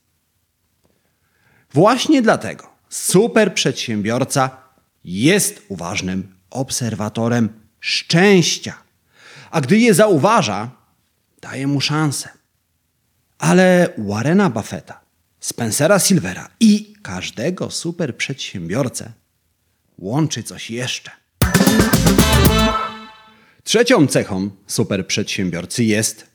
Właśnie 1.73 2.23
dlatego 2.23 2.71
super 2.89 3.55
przedsiębiorca 3.55 4.51
jest 5.05 5.63
uważnym 5.69 6.37
obserwatorem 6.51 7.49
szczęścia, 7.81 8.75
a 9.51 9.61
gdy 9.61 9.79
je 9.79 9.95
zauważa, 9.95 10.71
daje 11.41 11.67
mu 11.67 11.81
szansę. 11.81 12.29
Ale 13.39 13.89
Warrena 13.99 14.51
Buffetta, 14.51 15.01
Spencera 15.41 15.99
Silvera 15.99 16.49
i 16.61 16.95
każdego 17.03 17.71
super 17.71 18.17
przedsiębiorcę 18.17 19.13
łączy 19.99 20.43
coś 20.43 20.71
jeszcze. 20.71 21.11
Trzecią 23.67 24.07
cechą 24.07 24.51
super 24.67 25.07
przedsiębiorcy 25.07 25.85
jest 25.85 26.27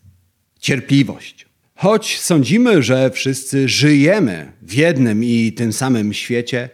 cierpliwość. 0.60 1.46
Choć 1.76 2.20
sądzimy, 2.20 2.84
że 2.84 3.12
wszyscy 3.12 3.70
żyjemy 3.70 4.52
w 4.62 4.74
jednym 4.74 5.24
i 5.24 5.54
tym 5.54 5.74
samym 5.74 6.14
świecie, 6.14 6.70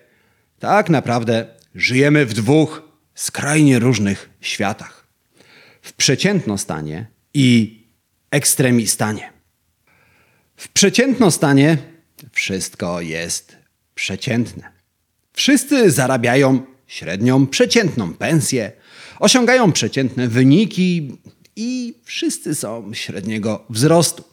tak 0.59 0.89
naprawdę 0.89 1.47
żyjemy 1.75 2.25
w 2.25 2.33
dwóch 2.33 2.81
skrajnie 3.15 3.79
różnych 3.79 4.29
światach. 4.41 5.07
W 5.81 5.93
przeciętnostanie 5.93 7.07
i 7.33 7.81
ekstremistanie. 8.31 9.33
W 10.55 10.67
przeciętnostanie 10.67 11.77
wszystko 12.31 13.01
jest 13.01 13.57
przeciętne. 13.95 14.71
Wszyscy 15.33 15.91
zarabiają 15.91 16.61
średnią 16.87 17.47
przeciętną 17.47 18.13
pensję, 18.13 18.71
osiągają 19.19 19.71
przeciętne 19.71 20.27
wyniki 20.27 21.17
i 21.55 21.93
wszyscy 22.03 22.55
są 22.55 22.93
średniego 22.93 23.65
wzrostu. 23.69 24.23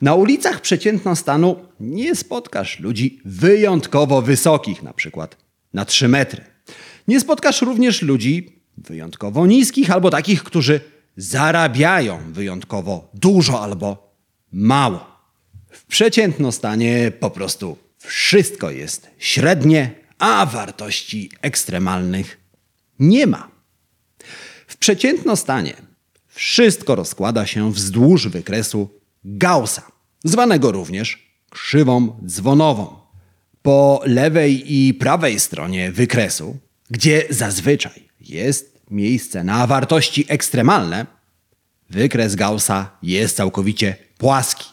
Na 0.00 0.14
ulicach 0.14 0.60
przeciętnostanu 0.60 1.56
nie 1.80 2.14
spotkasz 2.14 2.80
ludzi 2.80 3.20
wyjątkowo 3.24 4.22
wysokich, 4.22 4.82
na 4.82 4.92
przykład 4.92 5.36
na 5.74 5.84
3 5.84 6.08
metry. 6.08 6.44
Nie 7.08 7.20
spotkasz 7.20 7.62
również 7.62 8.02
ludzi 8.02 8.62
wyjątkowo 8.76 9.46
niskich 9.46 9.90
albo 9.90 10.10
takich, 10.10 10.42
którzy 10.42 10.80
zarabiają 11.16 12.32
wyjątkowo 12.32 13.10
dużo 13.14 13.62
albo 13.62 14.16
mało. 14.52 15.06
W 15.70 15.86
przeciętnostanie 15.86 17.12
po 17.20 17.30
prostu 17.30 17.76
wszystko 17.98 18.70
jest 18.70 19.10
średnie, 19.18 19.90
a 20.18 20.46
wartości 20.46 21.30
ekstremalnych 21.42 22.40
nie 22.98 23.26
ma. 23.26 23.51
W 24.82 24.84
przeciętnostanie 24.84 25.74
wszystko 26.28 26.94
rozkłada 26.94 27.46
się 27.46 27.72
wzdłuż 27.72 28.28
wykresu 28.28 28.90
Gaussa, 29.24 29.92
zwanego 30.24 30.72
również 30.72 31.32
krzywą 31.50 32.20
dzwonową. 32.26 32.96
Po 33.62 34.02
lewej 34.04 34.74
i 34.74 34.94
prawej 34.94 35.40
stronie 35.40 35.92
wykresu, 35.92 36.58
gdzie 36.90 37.24
zazwyczaj 37.30 38.08
jest 38.20 38.80
miejsce 38.90 39.44
na 39.44 39.66
wartości 39.66 40.24
ekstremalne, 40.28 41.06
wykres 41.90 42.34
Gaussa 42.34 42.98
jest 43.02 43.36
całkowicie 43.36 43.96
płaski. 44.18 44.68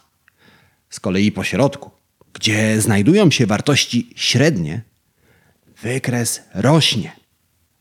Z 0.90 1.00
kolei 1.00 1.32
po 1.32 1.44
środku, 1.44 1.92
gdzie 2.34 2.82
znajdują 2.82 3.32
się 3.32 3.46
wartości 3.46 4.14
średnie, 4.16 4.82
wykres 5.82 6.42
rośnie. 6.54 7.19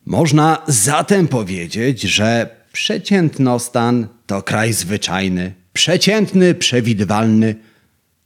Można 0.08 0.62
zatem 0.68 1.28
powiedzieć, 1.28 2.02
że 2.02 2.56
przeciętnostan 2.72 4.08
to 4.26 4.42
kraj 4.42 4.72
zwyczajny, 4.72 5.54
przeciętny, 5.72 6.54
przewidywalny 6.54 7.54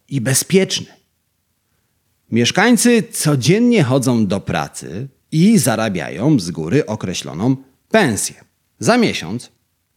i 0.08 0.20
bezpieczny. 0.20 0.86
Mieszkańcy 2.30 3.02
codziennie 3.02 3.84
chodzą 3.84 4.26
do 4.26 4.40
pracy 4.40 5.08
i 5.32 5.58
zarabiają 5.58 6.40
z 6.40 6.50
góry 6.50 6.86
określoną 6.86 7.56
pensję. 7.88 8.34
Za 8.78 8.96
miesiąc 8.98 9.50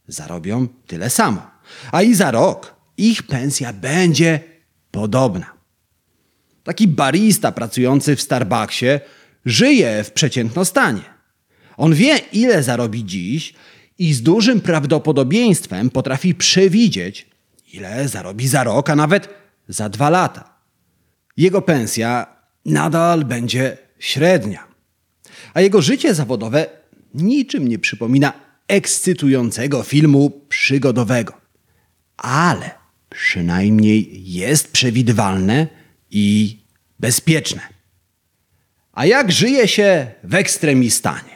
zarobią 0.08 0.68
tyle 0.86 1.10
samo, 1.10 1.50
a 1.92 2.02
i 2.02 2.14
za 2.14 2.30
rok 2.30 2.74
ich 2.96 3.22
pensja 3.22 3.72
będzie 3.72 4.40
podobna. 4.90 5.52
Taki 6.64 6.88
barista 6.88 7.52
pracujący 7.52 8.16
w 8.16 8.22
Starbucksie 8.22 8.86
żyje 9.44 10.04
w 10.04 10.12
przeciętnostanie. 10.12 11.15
On 11.76 11.94
wie, 11.94 12.18
ile 12.32 12.62
zarobi 12.62 13.04
dziś 13.04 13.54
i 13.98 14.14
z 14.14 14.22
dużym 14.22 14.60
prawdopodobieństwem 14.60 15.90
potrafi 15.90 16.34
przewidzieć, 16.34 17.26
ile 17.72 18.08
zarobi 18.08 18.48
za 18.48 18.64
rok, 18.64 18.90
a 18.90 18.96
nawet 18.96 19.28
za 19.68 19.88
dwa 19.88 20.10
lata. 20.10 20.56
Jego 21.36 21.62
pensja 21.62 22.26
nadal 22.64 23.24
będzie 23.24 23.78
średnia, 23.98 24.66
a 25.54 25.60
jego 25.60 25.82
życie 25.82 26.14
zawodowe 26.14 26.66
niczym 27.14 27.68
nie 27.68 27.78
przypomina 27.78 28.32
ekscytującego 28.68 29.82
filmu 29.82 30.30
przygodowego. 30.48 31.40
Ale 32.16 32.70
przynajmniej 33.10 34.22
jest 34.32 34.72
przewidywalne 34.72 35.66
i 36.10 36.58
bezpieczne. 36.98 37.60
A 38.92 39.06
jak 39.06 39.32
żyje 39.32 39.68
się 39.68 40.06
w 40.24 40.34
ekstremistanie? 40.34 41.35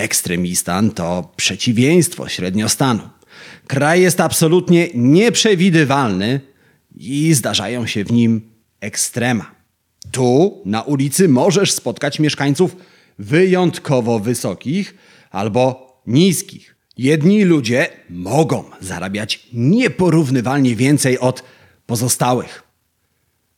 Ekstremistan 0.00 0.90
to 0.90 1.32
przeciwieństwo 1.36 2.28
średniostanu. 2.28 3.08
Kraj 3.66 4.02
jest 4.02 4.20
absolutnie 4.20 4.88
nieprzewidywalny 4.94 6.40
i 6.96 7.34
zdarzają 7.34 7.86
się 7.86 8.04
w 8.04 8.12
nim 8.12 8.50
ekstrema. 8.80 9.54
Tu 10.10 10.62
na 10.64 10.82
ulicy 10.82 11.28
możesz 11.28 11.72
spotkać 11.72 12.18
mieszkańców 12.18 12.76
wyjątkowo 13.18 14.18
wysokich 14.18 14.94
albo 15.30 15.92
niskich. 16.06 16.76
Jedni 16.96 17.44
ludzie 17.44 17.86
mogą 18.10 18.64
zarabiać 18.80 19.46
nieporównywalnie 19.52 20.76
więcej 20.76 21.18
od 21.18 21.44
pozostałych. 21.86 22.62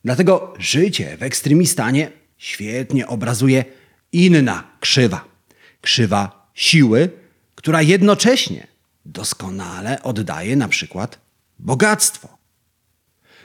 Dlatego 0.05 0.53
życie 0.59 1.17
w 1.17 1.23
ekstremistanie 1.23 2.11
świetnie 2.37 3.07
obrazuje 3.07 3.65
inna 4.11 4.63
krzywa. 4.79 5.34
Krzywa 5.85 6.49
siły, 6.53 7.09
która 7.55 7.81
jednocześnie 7.81 8.67
doskonale 9.05 10.03
oddaje 10.03 10.55
na 10.55 10.67
przykład 10.67 11.19
bogactwo. 11.59 12.37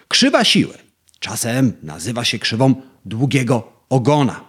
Krzywa 0.08 0.44
siły 0.44 0.74
czasem 1.18 1.72
nazywa 1.82 2.24
się 2.24 2.38
krzywą 2.38 2.74
długiego 3.04 3.72
ogona, 3.88 4.44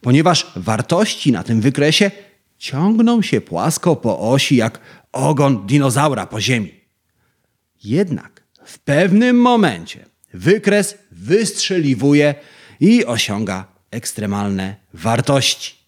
ponieważ 0.00 0.46
wartości 0.56 1.32
na 1.32 1.42
tym 1.42 1.60
wykresie 1.60 2.10
ciągną 2.58 3.22
się 3.22 3.40
płasko 3.40 3.96
po 3.96 4.30
osi 4.30 4.56
jak 4.56 4.80
ogon 5.12 5.66
dinozaura 5.66 6.26
po 6.26 6.40
ziemi. 6.40 6.80
Jednak 7.84 8.42
w 8.64 8.78
pewnym 8.78 9.40
momencie 9.40 10.06
wykres 10.34 10.98
wystrzeliwuje 11.10 12.34
i 12.80 13.04
osiąga 13.04 13.64
ekstremalne 13.90 14.76
wartości. 14.94 15.81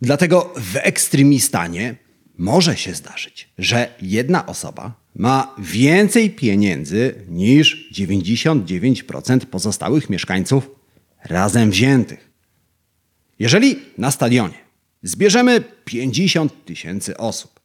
Dlatego 0.00 0.54
w 0.56 0.76
ekstremistanie 0.76 1.94
może 2.38 2.76
się 2.76 2.94
zdarzyć, 2.94 3.48
że 3.58 3.94
jedna 4.02 4.46
osoba 4.46 4.94
ma 5.14 5.54
więcej 5.58 6.30
pieniędzy 6.30 7.14
niż 7.28 7.90
99% 7.92 9.38
pozostałych 9.46 10.10
mieszkańców 10.10 10.70
razem 11.24 11.70
wziętych. 11.70 12.30
Jeżeli 13.38 13.76
na 13.98 14.10
stadionie 14.10 14.58
zbierzemy 15.02 15.64
50 15.84 16.64
tysięcy 16.64 17.16
osób, 17.16 17.60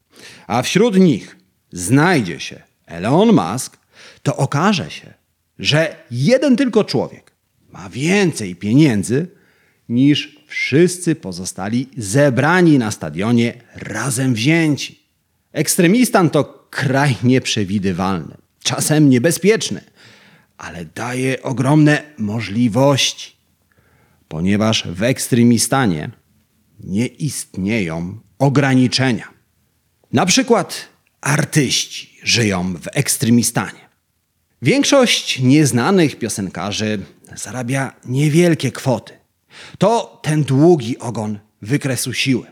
a 0.48 0.62
wśród 0.62 1.00
nich 1.00 1.38
znajdzie 1.72 2.40
się 2.40 2.62
Elon 2.86 3.34
Musk, 3.34 3.78
to 4.24 4.38
okaże 4.38 4.92
się, 4.92 5.14
że 5.60 5.96
jeden 6.12 6.58
tylko 6.58 6.84
człowiek 6.84 7.32
ma 7.72 7.90
więcej 7.90 8.56
pieniędzy 8.56 9.28
niż 9.90 10.41
wszyscy 10.52 11.16
pozostali 11.16 11.90
zebrani 11.98 12.78
na 12.78 12.92
stadionie 12.92 13.54
razem 13.76 14.34
wzięci. 14.34 15.00
Ekstremistan 15.52 16.30
to 16.30 16.68
kraj 16.70 17.16
nieprzewidywalny, 17.24 18.38
czasem 18.64 19.10
niebezpieczny, 19.10 19.82
ale 20.58 20.86
daje 20.86 21.44
ogromne 21.44 22.04
możliwości, 22.18 23.36
ponieważ 24.28 24.88
w 24.88 25.04
ekstremistanie 25.04 26.10
nie 26.80 27.08
istnieją 27.08 28.20
ograniczenia. 28.40 29.28
Na 30.14 30.26
przykład 30.26 30.88
artyści 31.22 32.20
żyją 32.24 32.74
w 32.74 32.88
ekstremistanie. 32.94 33.90
Większość 34.62 35.40
nieznanych 35.40 36.20
piosenkarzy 36.20 37.00
zarabia 37.36 37.94
niewielkie 38.06 38.72
kwoty. 38.72 39.21
To 39.78 40.20
ten 40.24 40.44
długi 40.44 40.98
ogon 41.00 41.40
wykresu 41.62 42.14
siły. 42.14 42.48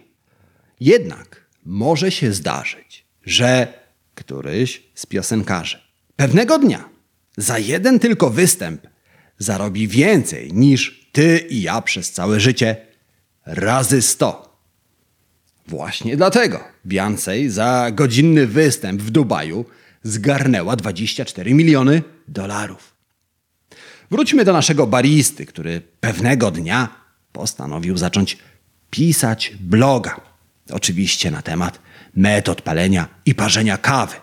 Jednak 0.79 1.45
może 1.65 2.11
się 2.11 2.33
zdarzyć, 2.33 3.05
że 3.25 3.73
któryś 4.15 4.83
z 4.95 5.05
piosenkarzy 5.05 5.77
pewnego 6.15 6.59
dnia 6.59 6.89
za 7.37 7.59
jeden 7.59 7.99
tylko 7.99 8.29
występ 8.29 8.87
zarobi 9.37 9.87
więcej 9.87 10.53
niż 10.53 11.09
ty 11.11 11.37
i 11.37 11.61
ja 11.61 11.81
przez 11.81 12.11
całe 12.11 12.39
życie 12.39 12.75
razy 13.45 14.01
100. 14.01 14.59
Właśnie 15.67 16.17
dlatego 16.17 16.63
Beyoncé 16.85 17.49
za 17.49 17.91
godzinny 17.91 18.47
występ 18.47 19.01
w 19.01 19.09
Dubaju 19.09 19.65
zgarnęła 20.03 20.75
24 20.75 21.53
miliony 21.53 22.03
dolarów. 22.27 22.98
Wróćmy 24.11 24.45
do 24.45 24.53
naszego 24.53 24.87
baristy, 24.87 25.45
który 25.45 25.81
pewnego 25.99 26.51
dnia 26.51 26.89
postanowił 27.31 27.97
zacząć 27.97 28.37
pisać 28.89 29.53
bloga. 29.59 30.21
Oczywiście 30.71 31.31
na 31.31 31.41
temat 31.41 31.79
metod 32.15 32.61
palenia 32.61 33.07
i 33.25 33.35
parzenia 33.35 33.77
kawy. 33.77 34.15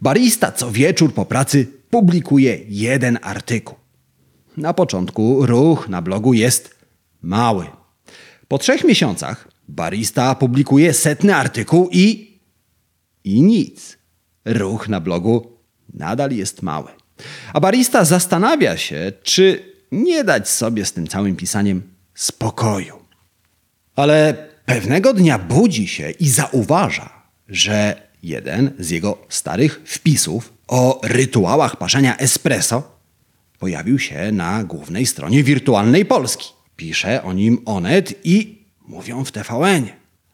Barista 0.00 0.52
co 0.52 0.70
wieczór 0.70 1.14
po 1.14 1.24
pracy 1.24 1.66
publikuje 1.90 2.58
jeden 2.68 3.18
artykuł. 3.22 3.76
Na 4.56 4.74
początku 4.74 5.46
ruch 5.46 5.88
na 5.88 6.02
blogu 6.02 6.34
jest 6.34 6.76
mały. 7.22 7.66
Po 8.48 8.58
trzech 8.58 8.84
miesiącach 8.84 9.48
barista 9.68 10.34
publikuje 10.34 10.92
setny 10.92 11.36
artykuł 11.36 11.88
i. 11.92 12.38
i 13.24 13.42
nic. 13.42 13.98
Ruch 14.44 14.88
na 14.88 15.00
blogu 15.00 15.58
nadal 15.94 16.30
jest 16.30 16.62
mały. 16.62 16.95
A 17.52 17.60
barista 17.60 18.04
zastanawia 18.04 18.76
się, 18.76 19.12
czy 19.22 19.72
nie 19.92 20.24
dać 20.24 20.48
sobie 20.48 20.84
z 20.84 20.92
tym 20.92 21.06
całym 21.06 21.36
pisaniem 21.36 21.82
spokoju. 22.14 22.98
Ale 23.96 24.48
pewnego 24.66 25.14
dnia 25.14 25.38
budzi 25.38 25.88
się 25.88 26.10
i 26.10 26.28
zauważa, 26.28 27.22
że 27.48 28.02
jeden 28.22 28.72
z 28.78 28.90
jego 28.90 29.18
starych 29.28 29.80
wpisów 29.84 30.52
o 30.68 31.00
rytuałach 31.04 31.76
parzenia 31.76 32.16
espresso 32.16 32.96
pojawił 33.58 33.98
się 33.98 34.32
na 34.32 34.64
głównej 34.64 35.06
stronie 35.06 35.44
wirtualnej 35.44 36.04
Polski. 36.04 36.48
Pisze 36.76 37.22
o 37.22 37.32
nim 37.32 37.62
Onet 37.64 38.14
i 38.24 38.64
mówią 38.88 39.24
w 39.24 39.32
TVN. 39.32 39.86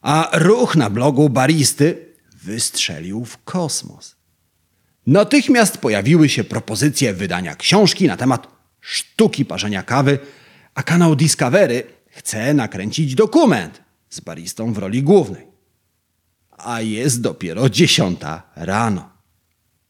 A 0.02 0.30
ruch 0.32 0.76
na 0.76 0.90
blogu 0.90 1.28
baristy 1.28 2.06
wystrzelił 2.42 3.24
w 3.24 3.38
kosmos. 3.44 4.16
Natychmiast 5.06 5.78
pojawiły 5.78 6.28
się 6.28 6.44
propozycje 6.44 7.14
wydania 7.14 7.56
książki 7.56 8.06
na 8.06 8.16
temat 8.16 8.48
sztuki 8.80 9.44
parzenia 9.44 9.82
kawy, 9.82 10.18
a 10.74 10.82
kanał 10.82 11.16
Discovery 11.16 11.82
chce 12.10 12.54
nakręcić 12.54 13.14
dokument 13.14 13.82
z 14.10 14.20
baristą 14.20 14.72
w 14.72 14.78
roli 14.78 15.02
głównej. 15.02 15.46
A 16.50 16.80
jest 16.80 17.20
dopiero 17.20 17.70
dziesiąta 17.70 18.42
rano. 18.56 19.10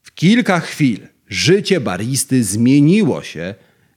W 0.03 0.15
kilka 0.15 0.61
chwil 0.61 1.09
życie 1.27 1.81
baristy 1.81 2.45
zmieniło 2.45 3.23
się 3.23 3.55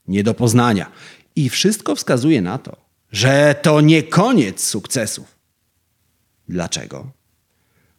nie 0.08 0.22
do 0.22 0.34
poznania 0.34 0.92
i 1.36 1.48
wszystko 1.48 1.96
wskazuje 1.96 2.42
na 2.42 2.58
to, 2.58 2.76
że 3.12 3.54
to 3.62 3.80
nie 3.80 4.02
koniec 4.02 4.64
sukcesów. 4.64 5.36
Dlaczego? 6.48 7.10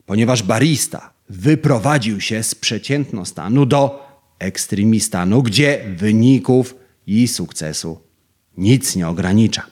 Ponieważ 0.06 0.44
barista 0.44 1.14
wyprowadził 1.30 2.22
się 2.22 2.44
z 2.44 2.56
przeciętnostanu 2.56 3.66
do 3.66 4.08
ekstremistanu, 4.40 5.44
gdzie 5.44 5.86
wyników 5.96 6.76
i 7.08 7.28
sukcesu 7.28 8.02
nic 8.58 8.96
nie 8.96 9.08
ogranicza. 9.08 9.66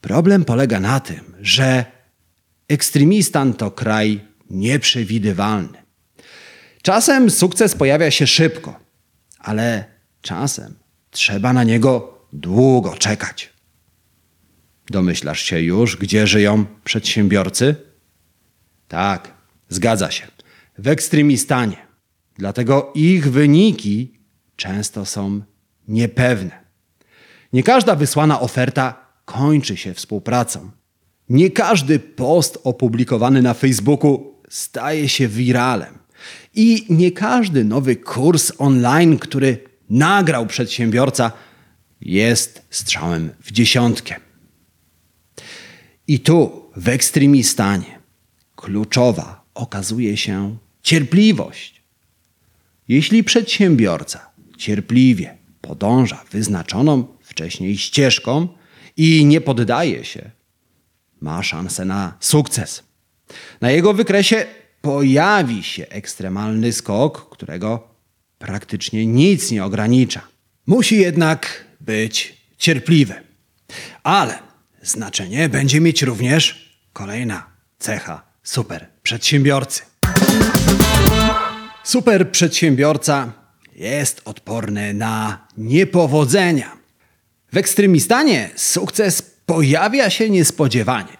Problem 0.00 0.44
polega 0.44 0.80
na 0.80 1.00
tym, 1.00 1.34
że 1.40 1.84
ekstremistan 2.68 3.54
to 3.54 3.70
kraj 3.70 4.20
nieprzewidywalny. 4.50 5.82
Czasem 6.82 7.30
sukces 7.30 7.74
pojawia 7.74 8.10
się 8.10 8.26
szybko, 8.26 8.80
ale 9.38 9.84
czasem 10.20 10.74
trzeba 11.10 11.52
na 11.52 11.64
niego 11.64 12.18
długo 12.32 12.94
czekać. 12.94 13.52
Domyślasz 14.86 15.40
się 15.42 15.60
już, 15.60 15.96
gdzie 15.96 16.26
żyją 16.26 16.66
przedsiębiorcy? 16.84 17.74
Tak, 18.88 19.37
zgadza 19.68 20.10
się. 20.10 20.26
W 20.78 20.88
ekstremistanie. 20.88 21.76
Dlatego 22.38 22.92
ich 22.94 23.30
wyniki 23.30 24.18
często 24.56 25.06
są 25.06 25.40
niepewne. 25.88 26.64
Nie 27.52 27.62
każda 27.62 27.94
wysłana 27.96 28.40
oferta 28.40 29.06
kończy 29.24 29.76
się 29.76 29.94
współpracą. 29.94 30.70
Nie 31.28 31.50
każdy 31.50 31.98
post 31.98 32.58
opublikowany 32.64 33.42
na 33.42 33.54
Facebooku 33.54 34.34
staje 34.48 35.08
się 35.08 35.28
wiralem. 35.28 35.98
I 36.54 36.86
nie 36.90 37.12
każdy 37.12 37.64
nowy 37.64 37.96
kurs 37.96 38.52
online, 38.58 39.18
który 39.18 39.64
nagrał 39.90 40.46
przedsiębiorca, 40.46 41.32
jest 42.00 42.62
strzałem 42.70 43.30
w 43.40 43.52
dziesiątkę. 43.52 44.14
I 46.08 46.20
tu, 46.20 46.70
w 46.76 46.88
ekstremistanie, 46.88 47.98
kluczowa 48.56 49.37
okazuje 49.58 50.16
się 50.16 50.56
cierpliwość. 50.82 51.82
Jeśli 52.88 53.24
przedsiębiorca 53.24 54.30
cierpliwie 54.58 55.36
podąża 55.60 56.24
wyznaczoną 56.30 57.06
wcześniej 57.22 57.78
ścieżką 57.78 58.48
i 58.96 59.24
nie 59.24 59.40
poddaje 59.40 60.04
się, 60.04 60.30
ma 61.20 61.42
szansę 61.42 61.84
na 61.84 62.16
sukces. 62.20 62.82
Na 63.60 63.70
jego 63.70 63.94
wykresie 63.94 64.46
pojawi 64.80 65.62
się 65.62 65.88
ekstremalny 65.88 66.72
skok, 66.72 67.30
którego 67.30 67.88
praktycznie 68.38 69.06
nic 69.06 69.50
nie 69.50 69.64
ogranicza. 69.64 70.22
Musi 70.66 70.98
jednak 70.98 71.64
być 71.80 72.36
cierpliwy. 72.58 73.14
Ale 74.02 74.38
znaczenie 74.82 75.48
będzie 75.48 75.80
mieć 75.80 76.02
również 76.02 76.74
kolejna 76.92 77.46
cecha 77.78 78.22
super 78.42 78.97
przedsiębiorcy. 79.08 79.82
Super 81.84 82.30
przedsiębiorca 82.30 83.32
jest 83.76 84.22
odporny 84.24 84.94
na 84.94 85.46
niepowodzenia. 85.58 86.76
W 87.52 87.56
ekstremistanie 87.56 88.50
sukces 88.56 89.22
pojawia 89.46 90.10
się 90.10 90.30
niespodziewanie. 90.30 91.16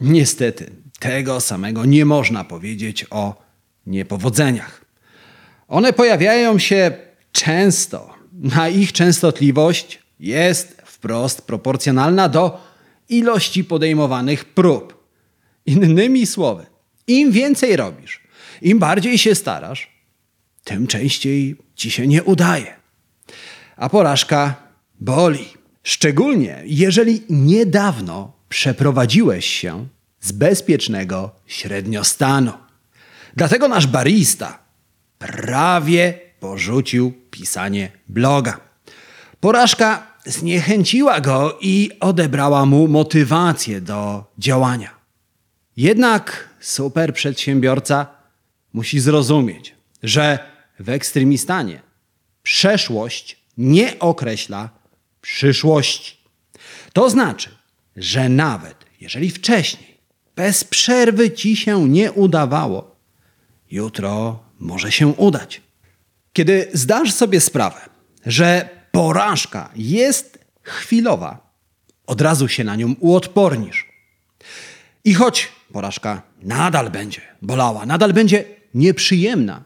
Niestety, 0.00 0.70
tego 0.98 1.40
samego 1.40 1.84
nie 1.84 2.04
można 2.04 2.44
powiedzieć 2.44 3.06
o 3.10 3.42
niepowodzeniach. 3.86 4.84
One 5.68 5.92
pojawiają 5.92 6.58
się 6.58 6.92
często. 7.32 8.14
Na 8.32 8.68
ich 8.68 8.92
częstotliwość 8.92 9.98
jest 10.20 10.82
wprost 10.84 11.42
proporcjonalna 11.42 12.28
do 12.28 12.60
ilości 13.08 13.64
podejmowanych 13.64 14.44
prób. 14.44 15.06
Innymi 15.66 16.26
słowy, 16.26 16.66
im 17.06 17.32
więcej 17.32 17.76
robisz, 17.76 18.20
im 18.62 18.78
bardziej 18.78 19.18
się 19.18 19.34
starasz, 19.34 19.90
tym 20.64 20.86
częściej 20.86 21.56
ci 21.74 21.90
się 21.90 22.06
nie 22.06 22.22
udaje. 22.22 22.74
A 23.76 23.88
porażka 23.88 24.54
boli. 25.00 25.48
Szczególnie 25.82 26.62
jeżeli 26.64 27.22
niedawno 27.30 28.32
przeprowadziłeś 28.48 29.46
się 29.46 29.86
z 30.20 30.32
bezpiecznego 30.32 31.30
średniostanu. 31.46 32.52
Dlatego 33.36 33.68
nasz 33.68 33.86
barista 33.86 34.58
prawie 35.18 36.18
porzucił 36.40 37.12
pisanie 37.30 37.90
bloga. 38.08 38.60
Porażka 39.40 40.06
zniechęciła 40.24 41.20
go 41.20 41.58
i 41.60 41.90
odebrała 42.00 42.66
mu 42.66 42.88
motywację 42.88 43.80
do 43.80 44.24
działania. 44.38 44.90
Jednak 45.76 46.48
super 46.66 47.14
przedsiębiorca 47.14 48.06
musi 48.72 49.00
zrozumieć, 49.00 49.74
że 50.02 50.38
w 50.78 50.88
ekstremistanie 50.88 51.82
przeszłość 52.42 53.36
nie 53.56 53.98
określa 53.98 54.70
przyszłości. 55.20 56.16
To 56.92 57.10
znaczy, 57.10 57.50
że 57.96 58.28
nawet 58.28 58.84
jeżeli 59.00 59.30
wcześniej 59.30 59.96
bez 60.36 60.64
przerwy 60.64 61.30
ci 61.30 61.56
się 61.56 61.88
nie 61.88 62.12
udawało, 62.12 62.96
jutro 63.70 64.42
może 64.58 64.92
się 64.92 65.06
udać. 65.06 65.60
Kiedy 66.32 66.68
zdasz 66.72 67.12
sobie 67.12 67.40
sprawę, 67.40 67.80
że 68.26 68.68
porażka 68.92 69.70
jest 69.76 70.38
chwilowa, 70.62 71.52
od 72.06 72.20
razu 72.20 72.48
się 72.48 72.64
na 72.64 72.76
nią 72.76 72.94
uodpornisz. 73.00 73.88
I 75.04 75.14
choć 75.14 75.48
porażka 75.72 76.22
nadal 76.42 76.90
będzie 76.90 77.20
bolała, 77.42 77.86
nadal 77.86 78.12
będzie 78.12 78.44
nieprzyjemna, 78.74 79.64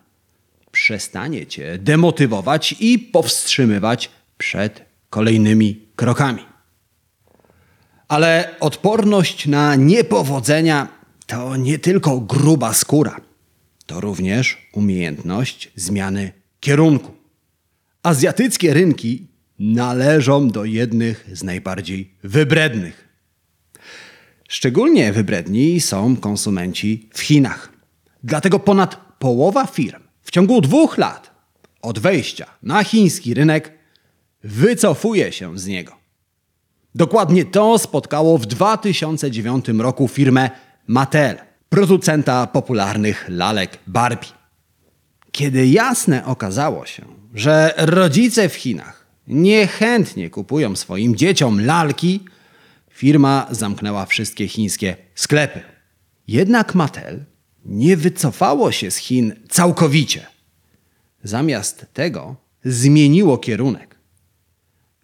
przestanie 0.72 1.46
cię 1.46 1.78
demotywować 1.78 2.74
i 2.80 2.98
powstrzymywać 2.98 4.10
przed 4.38 4.84
kolejnymi 5.10 5.80
krokami. 5.96 6.42
Ale 8.08 8.54
odporność 8.60 9.46
na 9.46 9.74
niepowodzenia 9.74 10.88
to 11.26 11.56
nie 11.56 11.78
tylko 11.78 12.20
gruba 12.20 12.72
skóra, 12.72 13.20
to 13.86 14.00
również 14.00 14.68
umiejętność 14.72 15.70
zmiany 15.76 16.32
kierunku. 16.60 17.14
Azjatyckie 18.02 18.74
rynki 18.74 19.26
należą 19.58 20.48
do 20.48 20.64
jednych 20.64 21.26
z 21.32 21.42
najbardziej 21.42 22.14
wybrednych. 22.22 23.09
Szczególnie 24.50 25.12
wybredni 25.12 25.80
są 25.80 26.16
konsumenci 26.16 27.08
w 27.14 27.20
Chinach. 27.20 27.72
Dlatego 28.24 28.58
ponad 28.58 28.96
połowa 29.18 29.66
firm 29.66 30.00
w 30.22 30.30
ciągu 30.30 30.60
dwóch 30.60 30.98
lat 30.98 31.30
od 31.82 31.98
wejścia 31.98 32.46
na 32.62 32.84
chiński 32.84 33.34
rynek 33.34 33.72
wycofuje 34.44 35.32
się 35.32 35.58
z 35.58 35.66
niego. 35.66 35.92
Dokładnie 36.94 37.44
to 37.44 37.78
spotkało 37.78 38.38
w 38.38 38.46
2009 38.46 39.68
roku 39.68 40.08
firmę 40.08 40.50
Mattel, 40.86 41.38
producenta 41.68 42.46
popularnych 42.46 43.26
lalek 43.28 43.78
Barbie. 43.86 44.28
Kiedy 45.32 45.66
jasne 45.66 46.24
okazało 46.24 46.86
się, 46.86 47.04
że 47.34 47.74
rodzice 47.76 48.48
w 48.48 48.54
Chinach 48.54 49.06
niechętnie 49.26 50.30
kupują 50.30 50.76
swoim 50.76 51.16
dzieciom 51.16 51.66
lalki, 51.66 52.20
firma 53.00 53.46
zamknęła 53.50 54.06
wszystkie 54.06 54.48
chińskie 54.48 54.96
sklepy. 55.14 55.60
Jednak 56.28 56.74
Mattel 56.74 57.24
nie 57.64 57.96
wycofało 57.96 58.72
się 58.72 58.90
z 58.90 58.96
Chin 58.96 59.34
całkowicie. 59.48 60.26
Zamiast 61.24 61.86
tego 61.92 62.36
zmieniło 62.64 63.38
kierunek. 63.38 63.96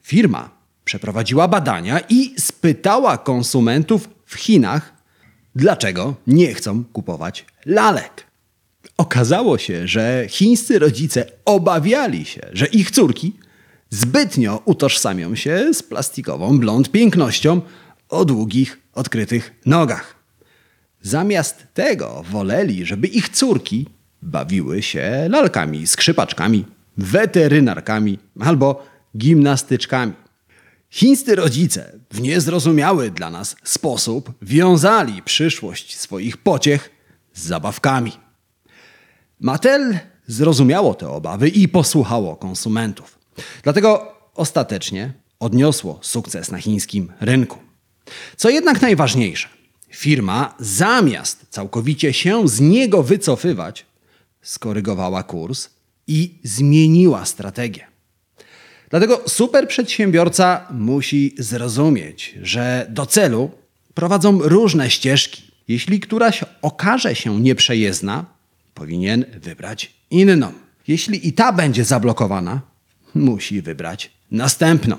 Firma 0.02 0.50
przeprowadziła 0.84 1.48
badania 1.48 2.00
i 2.08 2.40
spytała 2.40 3.18
konsumentów 3.18 4.08
w 4.26 4.34
Chinach, 4.34 4.94
dlaczego 5.54 6.14
nie 6.26 6.54
chcą 6.54 6.84
kupować 6.84 7.44
lalek. 7.66 8.26
Okazało 8.96 9.58
się, 9.58 9.88
że 9.88 10.26
chińscy 10.28 10.78
rodzice 10.78 11.26
obawiali 11.44 12.24
się, 12.24 12.40
że 12.52 12.66
ich 12.66 12.90
córki 12.90 13.32
zbytnio 13.90 14.62
utożsamią 14.64 15.34
się 15.34 15.74
z 15.74 15.82
plastikową 15.82 16.58
blond 16.58 16.90
pięknością 16.90 17.60
o 18.08 18.24
długich, 18.24 18.80
odkrytych 18.92 19.54
nogach. 19.66 20.16
Zamiast 21.02 21.66
tego 21.74 22.24
woleli, 22.30 22.86
żeby 22.86 23.06
ich 23.06 23.28
córki 23.28 23.86
bawiły 24.22 24.82
się 24.82 25.26
lalkami, 25.30 25.86
skrzypaczkami, 25.86 26.64
weterynarkami 26.96 28.18
albo 28.40 28.86
gimnastyczkami. 29.16 30.12
Chińscy 30.90 31.34
rodzice 31.34 31.92
w 32.10 32.20
niezrozumiały 32.20 33.10
dla 33.10 33.30
nas 33.30 33.56
sposób 33.64 34.32
wiązali 34.42 35.22
przyszłość 35.22 35.96
swoich 35.96 36.36
pociech 36.36 36.90
z 37.34 37.42
zabawkami. 37.42 38.12
Mattel 39.40 39.98
zrozumiało 40.26 40.94
te 40.94 41.08
obawy 41.08 41.48
i 41.48 41.68
posłuchało 41.68 42.36
konsumentów. 42.36 43.18
Dlatego 43.62 44.14
ostatecznie 44.34 45.12
odniosło 45.40 45.98
sukces 46.02 46.50
na 46.50 46.58
chińskim 46.58 47.12
rynku. 47.20 47.65
Co 48.36 48.50
jednak 48.50 48.82
najważniejsze, 48.82 49.48
firma 49.90 50.54
zamiast 50.60 51.46
całkowicie 51.50 52.12
się 52.12 52.48
z 52.48 52.60
niego 52.60 53.02
wycofywać, 53.02 53.86
skorygowała 54.42 55.22
kurs 55.22 55.70
i 56.06 56.34
zmieniła 56.44 57.24
strategię. 57.24 57.86
Dlatego 58.90 59.22
super 59.26 59.68
przedsiębiorca 59.68 60.66
musi 60.70 61.34
zrozumieć, 61.38 62.34
że 62.42 62.86
do 62.90 63.06
celu 63.06 63.50
prowadzą 63.94 64.38
różne 64.42 64.90
ścieżki. 64.90 65.42
Jeśli 65.68 66.00
któraś 66.00 66.44
okaże 66.62 67.14
się 67.14 67.40
nieprzejezdna, 67.40 68.24
powinien 68.74 69.24
wybrać 69.42 69.92
inną. 70.10 70.52
Jeśli 70.88 71.28
i 71.28 71.32
ta 71.32 71.52
będzie 71.52 71.84
zablokowana, 71.84 72.60
musi 73.14 73.62
wybrać 73.62 74.10
następną. 74.30 74.96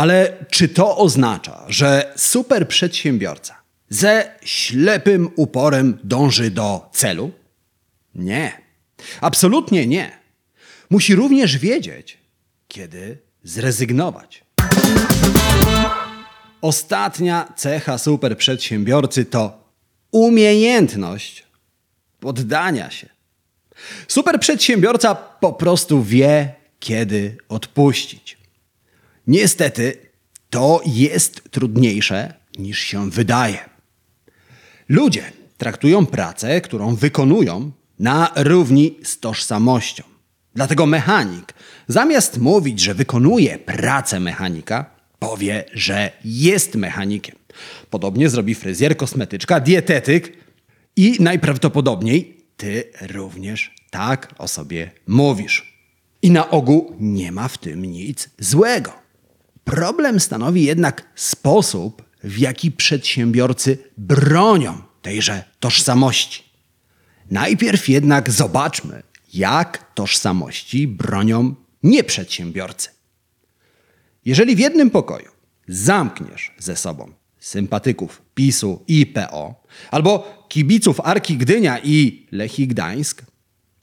Ale 0.00 0.32
czy 0.50 0.68
to 0.68 0.96
oznacza, 0.96 1.64
że 1.68 2.12
super 2.16 2.68
przedsiębiorca 2.68 3.56
ze 3.88 4.34
ślepym 4.44 5.30
uporem 5.36 5.98
dąży 6.04 6.50
do 6.50 6.88
celu? 6.92 7.30
Nie. 8.14 8.60
Absolutnie 9.20 9.86
nie. 9.86 10.18
Musi 10.90 11.14
również 11.14 11.58
wiedzieć, 11.58 12.18
kiedy 12.68 13.18
zrezygnować. 13.42 14.44
Ostatnia 16.60 17.52
cecha 17.56 17.98
super 17.98 18.36
przedsiębiorcy 18.36 19.24
to 19.24 19.64
umiejętność 20.10 21.44
poddania 22.20 22.90
się. 22.90 23.08
Super 24.08 24.40
przedsiębiorca 24.40 25.14
po 25.14 25.52
prostu 25.52 26.02
wie, 26.02 26.54
kiedy 26.78 27.36
odpuścić. 27.48 28.39
Niestety, 29.26 30.10
to 30.50 30.80
jest 30.86 31.50
trudniejsze 31.50 32.34
niż 32.58 32.78
się 32.78 33.10
wydaje. 33.10 33.58
Ludzie 34.88 35.32
traktują 35.58 36.06
pracę, 36.06 36.60
którą 36.60 36.94
wykonują, 36.94 37.72
na 37.98 38.32
równi 38.36 38.96
z 39.02 39.20
tożsamością. 39.20 40.04
Dlatego 40.54 40.86
mechanik, 40.86 41.54
zamiast 41.88 42.38
mówić, 42.38 42.80
że 42.80 42.94
wykonuje 42.94 43.58
pracę 43.58 44.20
mechanika, 44.20 44.90
powie, 45.18 45.64
że 45.72 46.12
jest 46.24 46.74
mechanikiem. 46.74 47.36
Podobnie 47.90 48.28
zrobi 48.28 48.54
fryzjer, 48.54 48.96
kosmetyczka, 48.96 49.60
dietetyk 49.60 50.32
i 50.96 51.16
najprawdopodobniej 51.20 52.36
ty 52.56 52.84
również 53.00 53.74
tak 53.90 54.34
o 54.38 54.48
sobie 54.48 54.90
mówisz. 55.06 55.86
I 56.22 56.30
na 56.30 56.50
ogół 56.50 56.96
nie 57.00 57.32
ma 57.32 57.48
w 57.48 57.58
tym 57.58 57.84
nic 57.84 58.30
złego. 58.38 58.99
Problem 59.64 60.20
stanowi 60.20 60.64
jednak 60.64 61.02
sposób, 61.14 62.02
w 62.24 62.38
jaki 62.38 62.72
przedsiębiorcy 62.72 63.78
bronią 63.96 64.82
tejże 65.02 65.44
tożsamości. 65.60 66.44
Najpierw 67.30 67.88
jednak 67.88 68.30
zobaczmy, 68.30 69.02
jak 69.34 69.94
tożsamości 69.94 70.88
bronią 70.88 71.54
nieprzedsiębiorcy. 71.82 72.88
Jeżeli 74.24 74.56
w 74.56 74.58
jednym 74.58 74.90
pokoju 74.90 75.30
zamkniesz 75.68 76.52
ze 76.58 76.76
sobą 76.76 77.12
sympatyków 77.38 78.22
PiSu 78.34 78.84
i 78.88 79.06
PO, 79.06 79.64
albo 79.90 80.44
kibiców 80.48 81.00
Arki 81.00 81.36
Gdynia 81.36 81.78
i 81.84 82.26
Lechii 82.32 82.66
Gdańsk, 82.66 83.22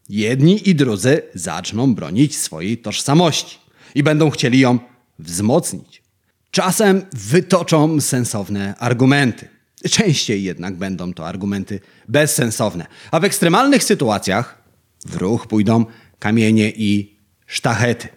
jedni 0.10 0.70
i 0.70 0.76
drudzy 0.76 1.22
zaczną 1.34 1.96
bronić 1.96 2.38
swojej 2.38 2.78
tożsamości 2.78 3.58
i 3.96 4.04
będą 4.04 4.30
chcieli 4.30 4.60
ją 4.60 4.80
wzmocnić. 5.20 6.04
Czasem 6.52 7.06
wytoczą 7.14 8.02
sensowne 8.02 8.76
argumenty. 8.78 9.48
Częściej 9.92 10.44
jednak 10.44 10.76
będą 10.76 11.14
to 11.14 11.28
argumenty 11.28 11.80
bezsensowne, 12.08 12.88
a 13.12 13.20
w 13.20 13.24
ekstremalnych 13.24 13.84
sytuacjach 13.84 14.64
w 15.06 15.16
ruch 15.16 15.48
pójdą 15.48 15.86
kamienie 16.20 16.74
i 16.76 17.18
sztachety. 17.46 18.08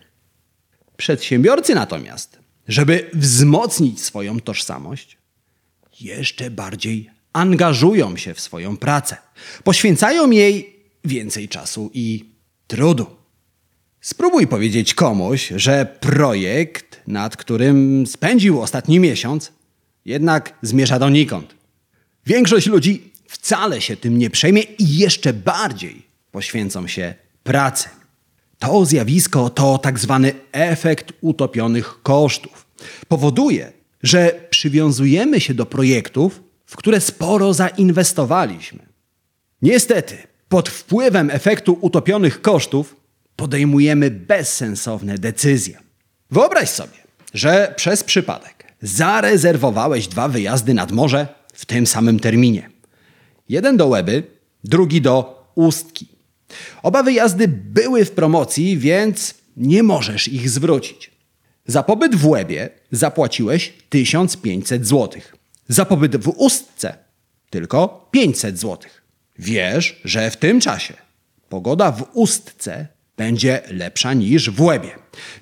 Przedsiębiorcy 0.97 1.75
natomiast, 1.75 2.39
żeby 2.69 3.11
wzmocnić 3.15 4.01
swoją 4.01 4.41
tożsamość, 4.41 5.19
jeszcze 6.01 6.51
bardziej 6.51 7.11
angażują 7.33 8.17
się 8.17 8.35
w 8.35 8.41
swoją 8.41 8.77
pracę. 8.77 9.17
Poświęcają 9.65 10.31
jej 10.31 10.77
więcej 11.05 11.49
czasu 11.49 11.91
i 11.95 12.25
trudu. 12.67 13.20
Spróbuj 14.01 14.47
powiedzieć 14.47 14.95
komuś, 14.95 15.53
że 15.57 15.97
projekt, 16.01 17.01
nad 17.07 17.37
którym 17.37 18.07
spędził 18.07 18.61
ostatni 18.61 19.01
miesiąc, 19.01 19.53
jednak 20.05 20.55
zmierza 20.63 20.99
donikąd. 20.99 21.55
Większość 22.27 22.67
ludzi 22.67 23.13
wcale 23.29 23.81
się 23.81 23.97
tym 23.97 24.19
nie 24.19 24.31
przejmie 24.31 24.63
i 24.63 24.99
jeszcze 24.99 25.33
bardziej 25.33 26.03
poświęcą 26.33 26.87
się 26.87 27.15
pracy. 27.43 27.89
To 28.59 28.85
zjawisko 28.85 29.51
to 29.51 29.79
tak 29.79 29.99
zwany 29.99 30.33
efekt 30.53 31.13
utopionych 31.21 32.03
kosztów. 32.03 32.67
Powoduje, 33.09 33.73
że 34.03 34.41
przywiązujemy 34.51 35.41
się 35.41 35.55
do 35.55 35.67
projektów, 35.67 36.43
w 36.67 36.77
które 36.77 37.01
sporo 37.01 37.55
zainwestowaliśmy. 37.55 38.79
Niestety, 39.63 40.19
pod 40.49 40.69
wpływem 40.69 41.31
efektu 41.31 41.79
utopionych 41.81 42.43
kosztów 42.43 43.00
podejmujemy 43.41 44.11
bezsensowne 44.11 45.19
decyzje. 45.19 45.79
Wyobraź 46.31 46.69
sobie, 46.69 46.99
że 47.35 47.75
przez 47.77 48.05
przypadek 48.05 48.65
zarezerwowałeś 48.83 50.09
dwa 50.09 50.29
wyjazdy 50.29 50.75
nad 50.75 50.93
morze 50.93 51.29
w 51.55 51.67
tym 51.67 51.87
samym 51.87 52.21
terminie. 52.21 52.71
Jeden 53.49 53.77
do 53.77 53.87
Łeby, 53.87 54.23
drugi 54.65 55.01
do 55.01 55.45
Ustki. 55.55 56.09
Oba 56.83 57.03
wyjazdy 57.03 57.49
były 57.49 58.05
w 58.05 58.11
promocji, 58.11 58.79
więc 58.79 59.35
nie 59.57 59.83
możesz 59.83 60.29
ich 60.29 60.51
zwrócić. 60.51 61.11
Za 61.67 61.83
pobyt 61.83 62.15
w 62.17 62.27
Łebie 62.27 62.71
zapłaciłeś 62.93 63.73
1500 63.89 64.87
zł. 64.87 65.23
Za 65.69 65.85
pobyt 65.85 66.17
w 66.17 66.29
Ustce 66.29 66.95
tylko 67.51 68.09
500 68.11 68.59
zł. 68.59 68.91
Wiesz, 69.39 70.01
że 70.05 70.31
w 70.31 70.37
tym 70.37 70.61
czasie 70.61 70.95
pogoda 71.49 71.93
w 71.93 72.05
Ustce 72.13 73.00
będzie 73.21 73.63
lepsza 73.71 74.15
niż 74.15 74.51
w 74.51 74.61
łebie. 74.61 74.91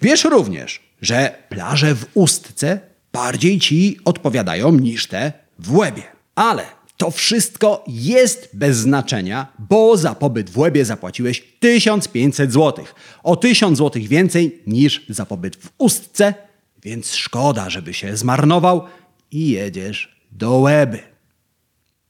Wiesz 0.03 0.25
również, 0.25 0.81
że 1.03 1.35
plaże 1.49 1.95
w 1.95 2.07
ustce 2.15 2.81
bardziej 3.13 3.59
ci 3.59 3.99
odpowiadają 4.05 4.73
niż 4.73 5.07
te 5.07 5.33
w 5.59 5.77
łebie. 5.77 6.03
Ale 6.35 6.67
to 6.97 7.11
wszystko 7.11 7.85
jest 7.89 8.51
bez 8.53 8.77
znaczenia, 8.77 9.53
bo 9.59 9.97
za 9.97 10.15
pobyt 10.15 10.51
w 10.51 10.59
łebie 10.59 10.85
zapłaciłeś 10.85 11.45
1500 11.61 12.53
zł. 12.53 12.85
O 13.23 13.37
1000 13.37 13.79
zł 13.79 14.03
więcej 14.07 14.63
niż 14.67 15.05
za 15.09 15.27
pobyt 15.27 15.57
w 15.57 15.71
ustce, 15.79 16.35
więc 16.83 17.15
szkoda, 17.15 17.71
żeby 17.71 17.95
się 17.95 18.17
zmarnował 18.17 18.85
i 19.31 19.49
jedziesz 19.49 20.21
do 20.33 20.59
łeby. 20.59 20.99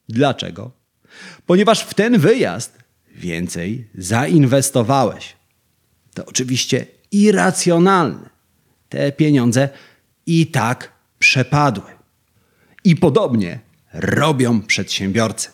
Dlaczego? 0.08 0.70
Ponieważ 1.46 1.84
w 1.84 1.94
ten 1.94 2.18
wyjazd 2.18 2.78
więcej 3.14 3.88
zainwestowałeś. 3.94 5.37
To 6.18 6.26
oczywiście 6.26 6.86
irracjonalne. 7.12 8.30
Te 8.88 9.12
pieniądze 9.12 9.68
i 10.26 10.46
tak 10.46 10.92
przepadły. 11.18 11.90
I 12.84 12.96
podobnie 12.96 13.58
robią 13.92 14.62
przedsiębiorcy. 14.62 15.50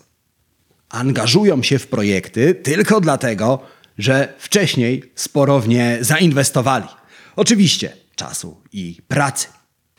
Angażują 0.89 1.63
się 1.63 1.79
w 1.79 1.87
projekty 1.87 2.55
tylko 2.55 3.01
dlatego, 3.01 3.63
że 3.99 4.35
wcześniej 4.39 5.13
sporo 5.15 5.61
w 5.61 5.69
nie 5.69 5.99
zainwestowali. 6.01 6.89
Oczywiście 7.37 7.97
czasu 8.15 8.61
i 8.73 8.99
pracy. 9.09 9.49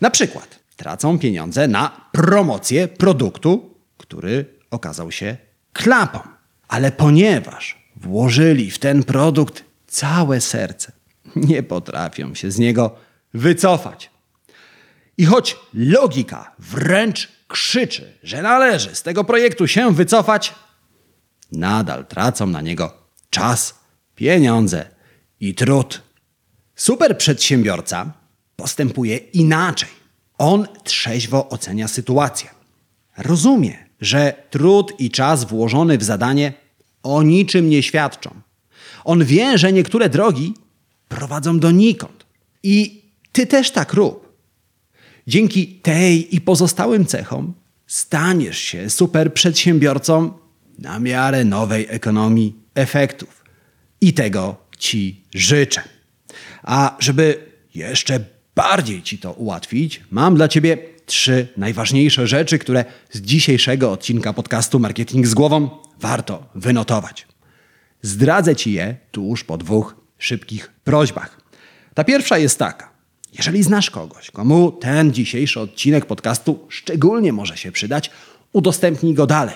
Na 0.02 0.10
przykład 0.10 0.60
tracą 0.76 1.20
pieniądze 1.20 1.68
na 1.68 2.10
promocję 2.12 2.88
produktu, 2.88 3.76
który 3.98 4.46
okazał 4.72 5.12
się 5.12 5.38
klapą. 5.74 6.20
Ale 6.68 6.92
ponieważ 6.92 7.90
włożyli 7.96 8.72
w 8.72 8.80
ten 8.80 9.04
produkt 9.04 9.65
całe 9.96 10.42
serce, 10.42 10.92
nie 11.36 11.64
potrafią 11.64 12.36
się 12.36 12.52
z 12.52 12.60
niego 12.60 12.96
wycofać. 13.34 14.10
I 15.18 15.26
choć 15.26 15.58
logika 15.74 16.56
wręcz 16.60 17.32
krzyczy, 17.48 18.14
że 18.24 18.42
należy 18.42 18.96
z 18.96 19.04
tego 19.04 19.24
projektu 19.24 19.68
się 19.68 19.94
wycofać, 19.94 20.56
nadal 21.52 22.06
tracą 22.06 22.48
na 22.48 22.62
niego 22.62 22.94
czas, 23.30 23.80
pieniądze 24.16 24.86
i 25.40 25.56
trud. 25.56 26.02
Super 26.76 27.18
przedsiębiorca 27.18 28.12
postępuje 28.56 29.18
inaczej. 29.18 29.90
On 30.38 30.68
trzeźwo 30.84 31.50
ocenia 31.50 31.88
sytuację. 31.88 32.50
Rozumie, 33.18 33.86
że 34.02 34.34
trud 34.50 35.00
i 35.00 35.12
czas 35.12 35.44
włożony 35.44 35.98
w 35.98 36.04
zadanie 36.04 36.54
o 37.04 37.24
niczym 37.24 37.70
nie 37.70 37.84
świadczą. 37.84 38.45
On 39.06 39.26
wie, 39.26 39.58
że 39.58 39.74
niektóre 39.74 40.10
drogi 40.10 40.54
prowadzą 41.08 41.60
donikąd. 41.60 42.26
I 42.64 43.02
ty 43.32 43.48
też 43.48 43.72
tak 43.72 43.94
rób. 43.94 44.26
Dzięki 45.28 45.68
tej 45.68 46.36
i 46.36 46.42
pozostałym 46.42 47.06
cechom 47.06 47.54
staniesz 47.88 48.58
się 48.58 48.90
super 48.90 49.34
przedsiębiorcą 49.34 50.34
na 50.80 51.00
miarę 51.00 51.46
nowej 51.46 51.86
ekonomii 51.90 52.56
efektów. 52.76 53.44
I 54.02 54.14
tego 54.14 54.56
Ci 54.78 55.22
życzę. 55.34 55.82
A 56.64 56.96
żeby 57.00 57.38
jeszcze 57.76 58.20
bardziej 58.56 59.02
Ci 59.02 59.18
to 59.18 59.34
ułatwić, 59.34 60.02
mam 60.12 60.36
dla 60.36 60.48
Ciebie 60.48 60.78
trzy 61.06 61.48
najważniejsze 61.58 62.28
rzeczy, 62.28 62.60
które 62.60 62.86
z 63.12 63.22
dzisiejszego 63.22 63.92
odcinka 63.92 64.34
podcastu 64.34 64.80
Marketing 64.80 65.28
z 65.28 65.34
Głową 65.34 65.70
warto 66.00 66.50
wynotować. 66.56 67.28
Zdradzę 68.06 68.56
Ci 68.56 68.74
je 68.74 68.96
tuż 69.12 69.44
po 69.44 69.58
dwóch 69.58 69.96
szybkich 70.18 70.72
prośbach. 70.84 71.42
Ta 71.94 72.04
pierwsza 72.04 72.38
jest 72.38 72.60
taka. 72.60 72.90
Jeżeli 73.38 73.64
znasz 73.64 73.90
kogoś, 73.90 74.32
komu 74.32 74.72
ten 74.72 75.14
dzisiejszy 75.14 75.60
odcinek 75.60 76.06
podcastu 76.06 76.60
szczególnie 76.70 77.34
może 77.34 77.58
się 77.58 77.72
przydać, 77.72 78.12
udostępnij 78.54 79.14
go 79.14 79.28
dalej. 79.28 79.56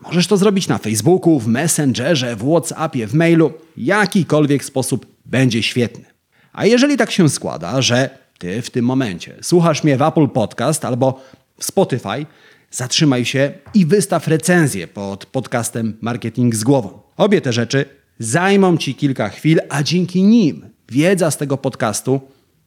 Możesz 0.00 0.26
to 0.26 0.36
zrobić 0.36 0.68
na 0.68 0.78
Facebooku, 0.78 1.40
w 1.40 1.46
Messengerze, 1.46 2.36
w 2.36 2.50
WhatsAppie, 2.50 3.06
w 3.06 3.14
mailu. 3.14 3.52
Jakikolwiek 3.76 4.64
sposób 4.64 5.06
będzie 5.26 5.62
świetny. 5.62 6.04
A 6.52 6.66
jeżeli 6.66 6.96
tak 6.96 7.10
się 7.10 7.28
składa, 7.28 7.82
że 7.82 8.18
ty 8.38 8.62
w 8.62 8.70
tym 8.70 8.84
momencie 8.84 9.36
słuchasz 9.42 9.84
mnie 9.84 9.96
w 9.96 10.02
Apple 10.02 10.28
Podcast 10.28 10.84
albo 10.84 11.20
w 11.58 11.64
Spotify, 11.64 12.26
zatrzymaj 12.70 13.24
się 13.24 13.52
i 13.74 13.86
wystaw 13.86 14.28
recenzję 14.28 14.88
pod 14.88 15.26
podcastem 15.26 15.96
Marketing 16.00 16.54
z 16.54 16.64
głową. 16.64 17.07
Obie 17.18 17.40
te 17.40 17.52
rzeczy 17.52 17.84
zajmą 18.18 18.76
ci 18.76 18.94
kilka 18.94 19.28
chwil, 19.28 19.60
a 19.68 19.82
dzięki 19.82 20.22
nim 20.22 20.68
wiedza 20.88 21.30
z 21.30 21.36
tego 21.36 21.56
podcastu 21.56 22.20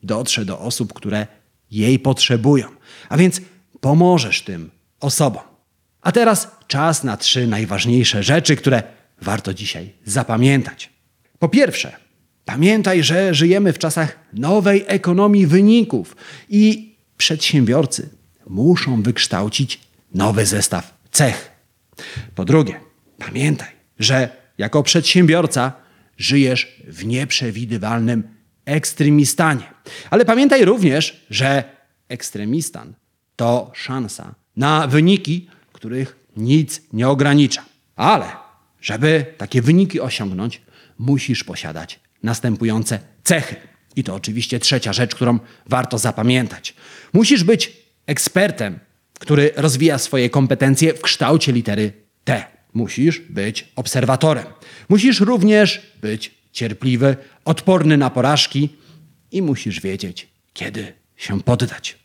dotrze 0.03 0.45
do 0.45 0.59
osób, 0.59 0.93
które 0.93 1.27
jej 1.71 1.99
potrzebują. 1.99 2.67
A 3.09 3.17
więc 3.17 3.41
pomożesz 3.79 4.41
tym 4.41 4.71
osobom. 4.99 5.43
A 6.01 6.11
teraz 6.11 6.51
czas 6.67 7.03
na 7.03 7.17
trzy 7.17 7.47
najważniejsze 7.47 8.23
rzeczy, 8.23 8.55
które 8.55 8.83
warto 9.21 9.53
dzisiaj 9.53 9.93
zapamiętać. 10.05 10.89
Po 11.39 11.49
pierwsze, 11.49 11.95
pamiętaj, 12.45 13.03
że 13.03 13.33
żyjemy 13.33 13.73
w 13.73 13.79
czasach 13.79 14.19
nowej 14.33 14.83
ekonomii 14.87 15.47
wyników 15.47 16.15
i 16.49 16.95
przedsiębiorcy 17.17 18.09
muszą 18.47 19.01
wykształcić 19.01 19.79
nowy 20.13 20.45
zestaw 20.45 20.97
cech. 21.11 21.51
Po 22.35 22.45
drugie, 22.45 22.79
pamiętaj, 23.17 23.69
że 23.99 24.40
jako 24.57 24.83
przedsiębiorca 24.83 25.73
żyjesz 26.17 26.81
w 26.87 27.05
nieprzewidywalnym 27.05 28.23
ekstremistanie. 28.65 29.63
Ale 30.09 30.25
pamiętaj 30.25 30.65
również, 30.65 31.25
że 31.29 31.63
ekstremistan 32.09 32.93
to 33.35 33.71
szansa 33.75 34.35
na 34.55 34.87
wyniki, 34.87 35.49
których 35.73 36.15
nic 36.37 36.81
nie 36.93 37.07
ogranicza. 37.07 37.65
Ale 37.95 38.25
żeby 38.81 39.25
takie 39.37 39.61
wyniki 39.61 39.99
osiągnąć, 39.99 40.61
musisz 40.97 41.43
posiadać 41.43 41.99
następujące 42.23 42.99
cechy. 43.23 43.55
I 43.95 44.03
to 44.03 44.15
oczywiście 44.15 44.59
trzecia 44.59 44.93
rzecz, 44.93 45.15
którą 45.15 45.39
warto 45.65 45.97
zapamiętać. 45.97 46.75
Musisz 47.13 47.43
być 47.43 47.77
ekspertem, 48.05 48.79
który 49.19 49.51
rozwija 49.55 49.97
swoje 49.97 50.29
kompetencje 50.29 50.93
w 50.93 51.01
kształcie 51.01 51.51
litery 51.51 51.93
T. 52.23 52.45
Musisz 52.73 53.19
być 53.19 53.67
obserwatorem. 53.75 54.45
Musisz 54.89 55.19
również 55.19 55.81
być 56.01 56.31
cierpliwy, 56.51 57.15
odporny 57.45 57.97
na 57.97 58.09
porażki 58.09 58.69
i 59.31 59.41
musisz 59.41 59.81
wiedzieć, 59.81 60.27
kiedy 60.53 60.93
się 61.17 61.41
poddać. 61.41 61.97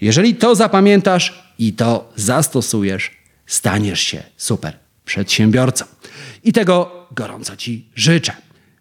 Jeżeli 0.00 0.34
to 0.34 0.54
zapamiętasz 0.54 1.54
i 1.58 1.72
to 1.72 2.12
zastosujesz, 2.16 3.10
staniesz 3.46 4.00
się 4.00 4.22
super 4.36 4.76
przedsiębiorcą. 5.04 5.84
I 6.44 6.52
tego 6.52 7.06
gorąco 7.12 7.56
Ci 7.56 7.88
życzę. 7.94 8.32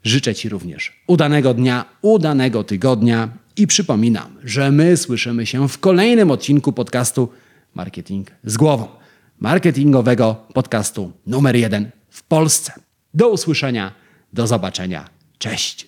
Życzę 0.04 0.36
Ci 0.36 0.50
również 0.50 1.02
udanego 1.08 1.54
dnia, 1.54 1.86
udanego 2.02 2.64
tygodnia 2.64 3.30
i 3.58 3.68
przypominam, 3.68 4.36
że 4.44 4.72
my 4.72 4.98
słyszymy 4.98 5.46
się 5.46 5.70
w 5.70 5.78
kolejnym 5.78 6.32
odcinku 6.32 6.74
podcastu 6.74 7.30
Marketing 7.76 8.32
z 8.44 8.58
głową. 8.58 9.03
Marketingowego 9.44 10.36
podcastu 10.54 11.12
numer 11.26 11.56
jeden 11.56 11.92
w 12.10 12.24
Polsce. 12.24 12.74
Do 13.14 13.30
usłyszenia, 13.30 13.92
do 14.34 14.48
zobaczenia. 14.48 15.10
Cześć. 15.38 15.88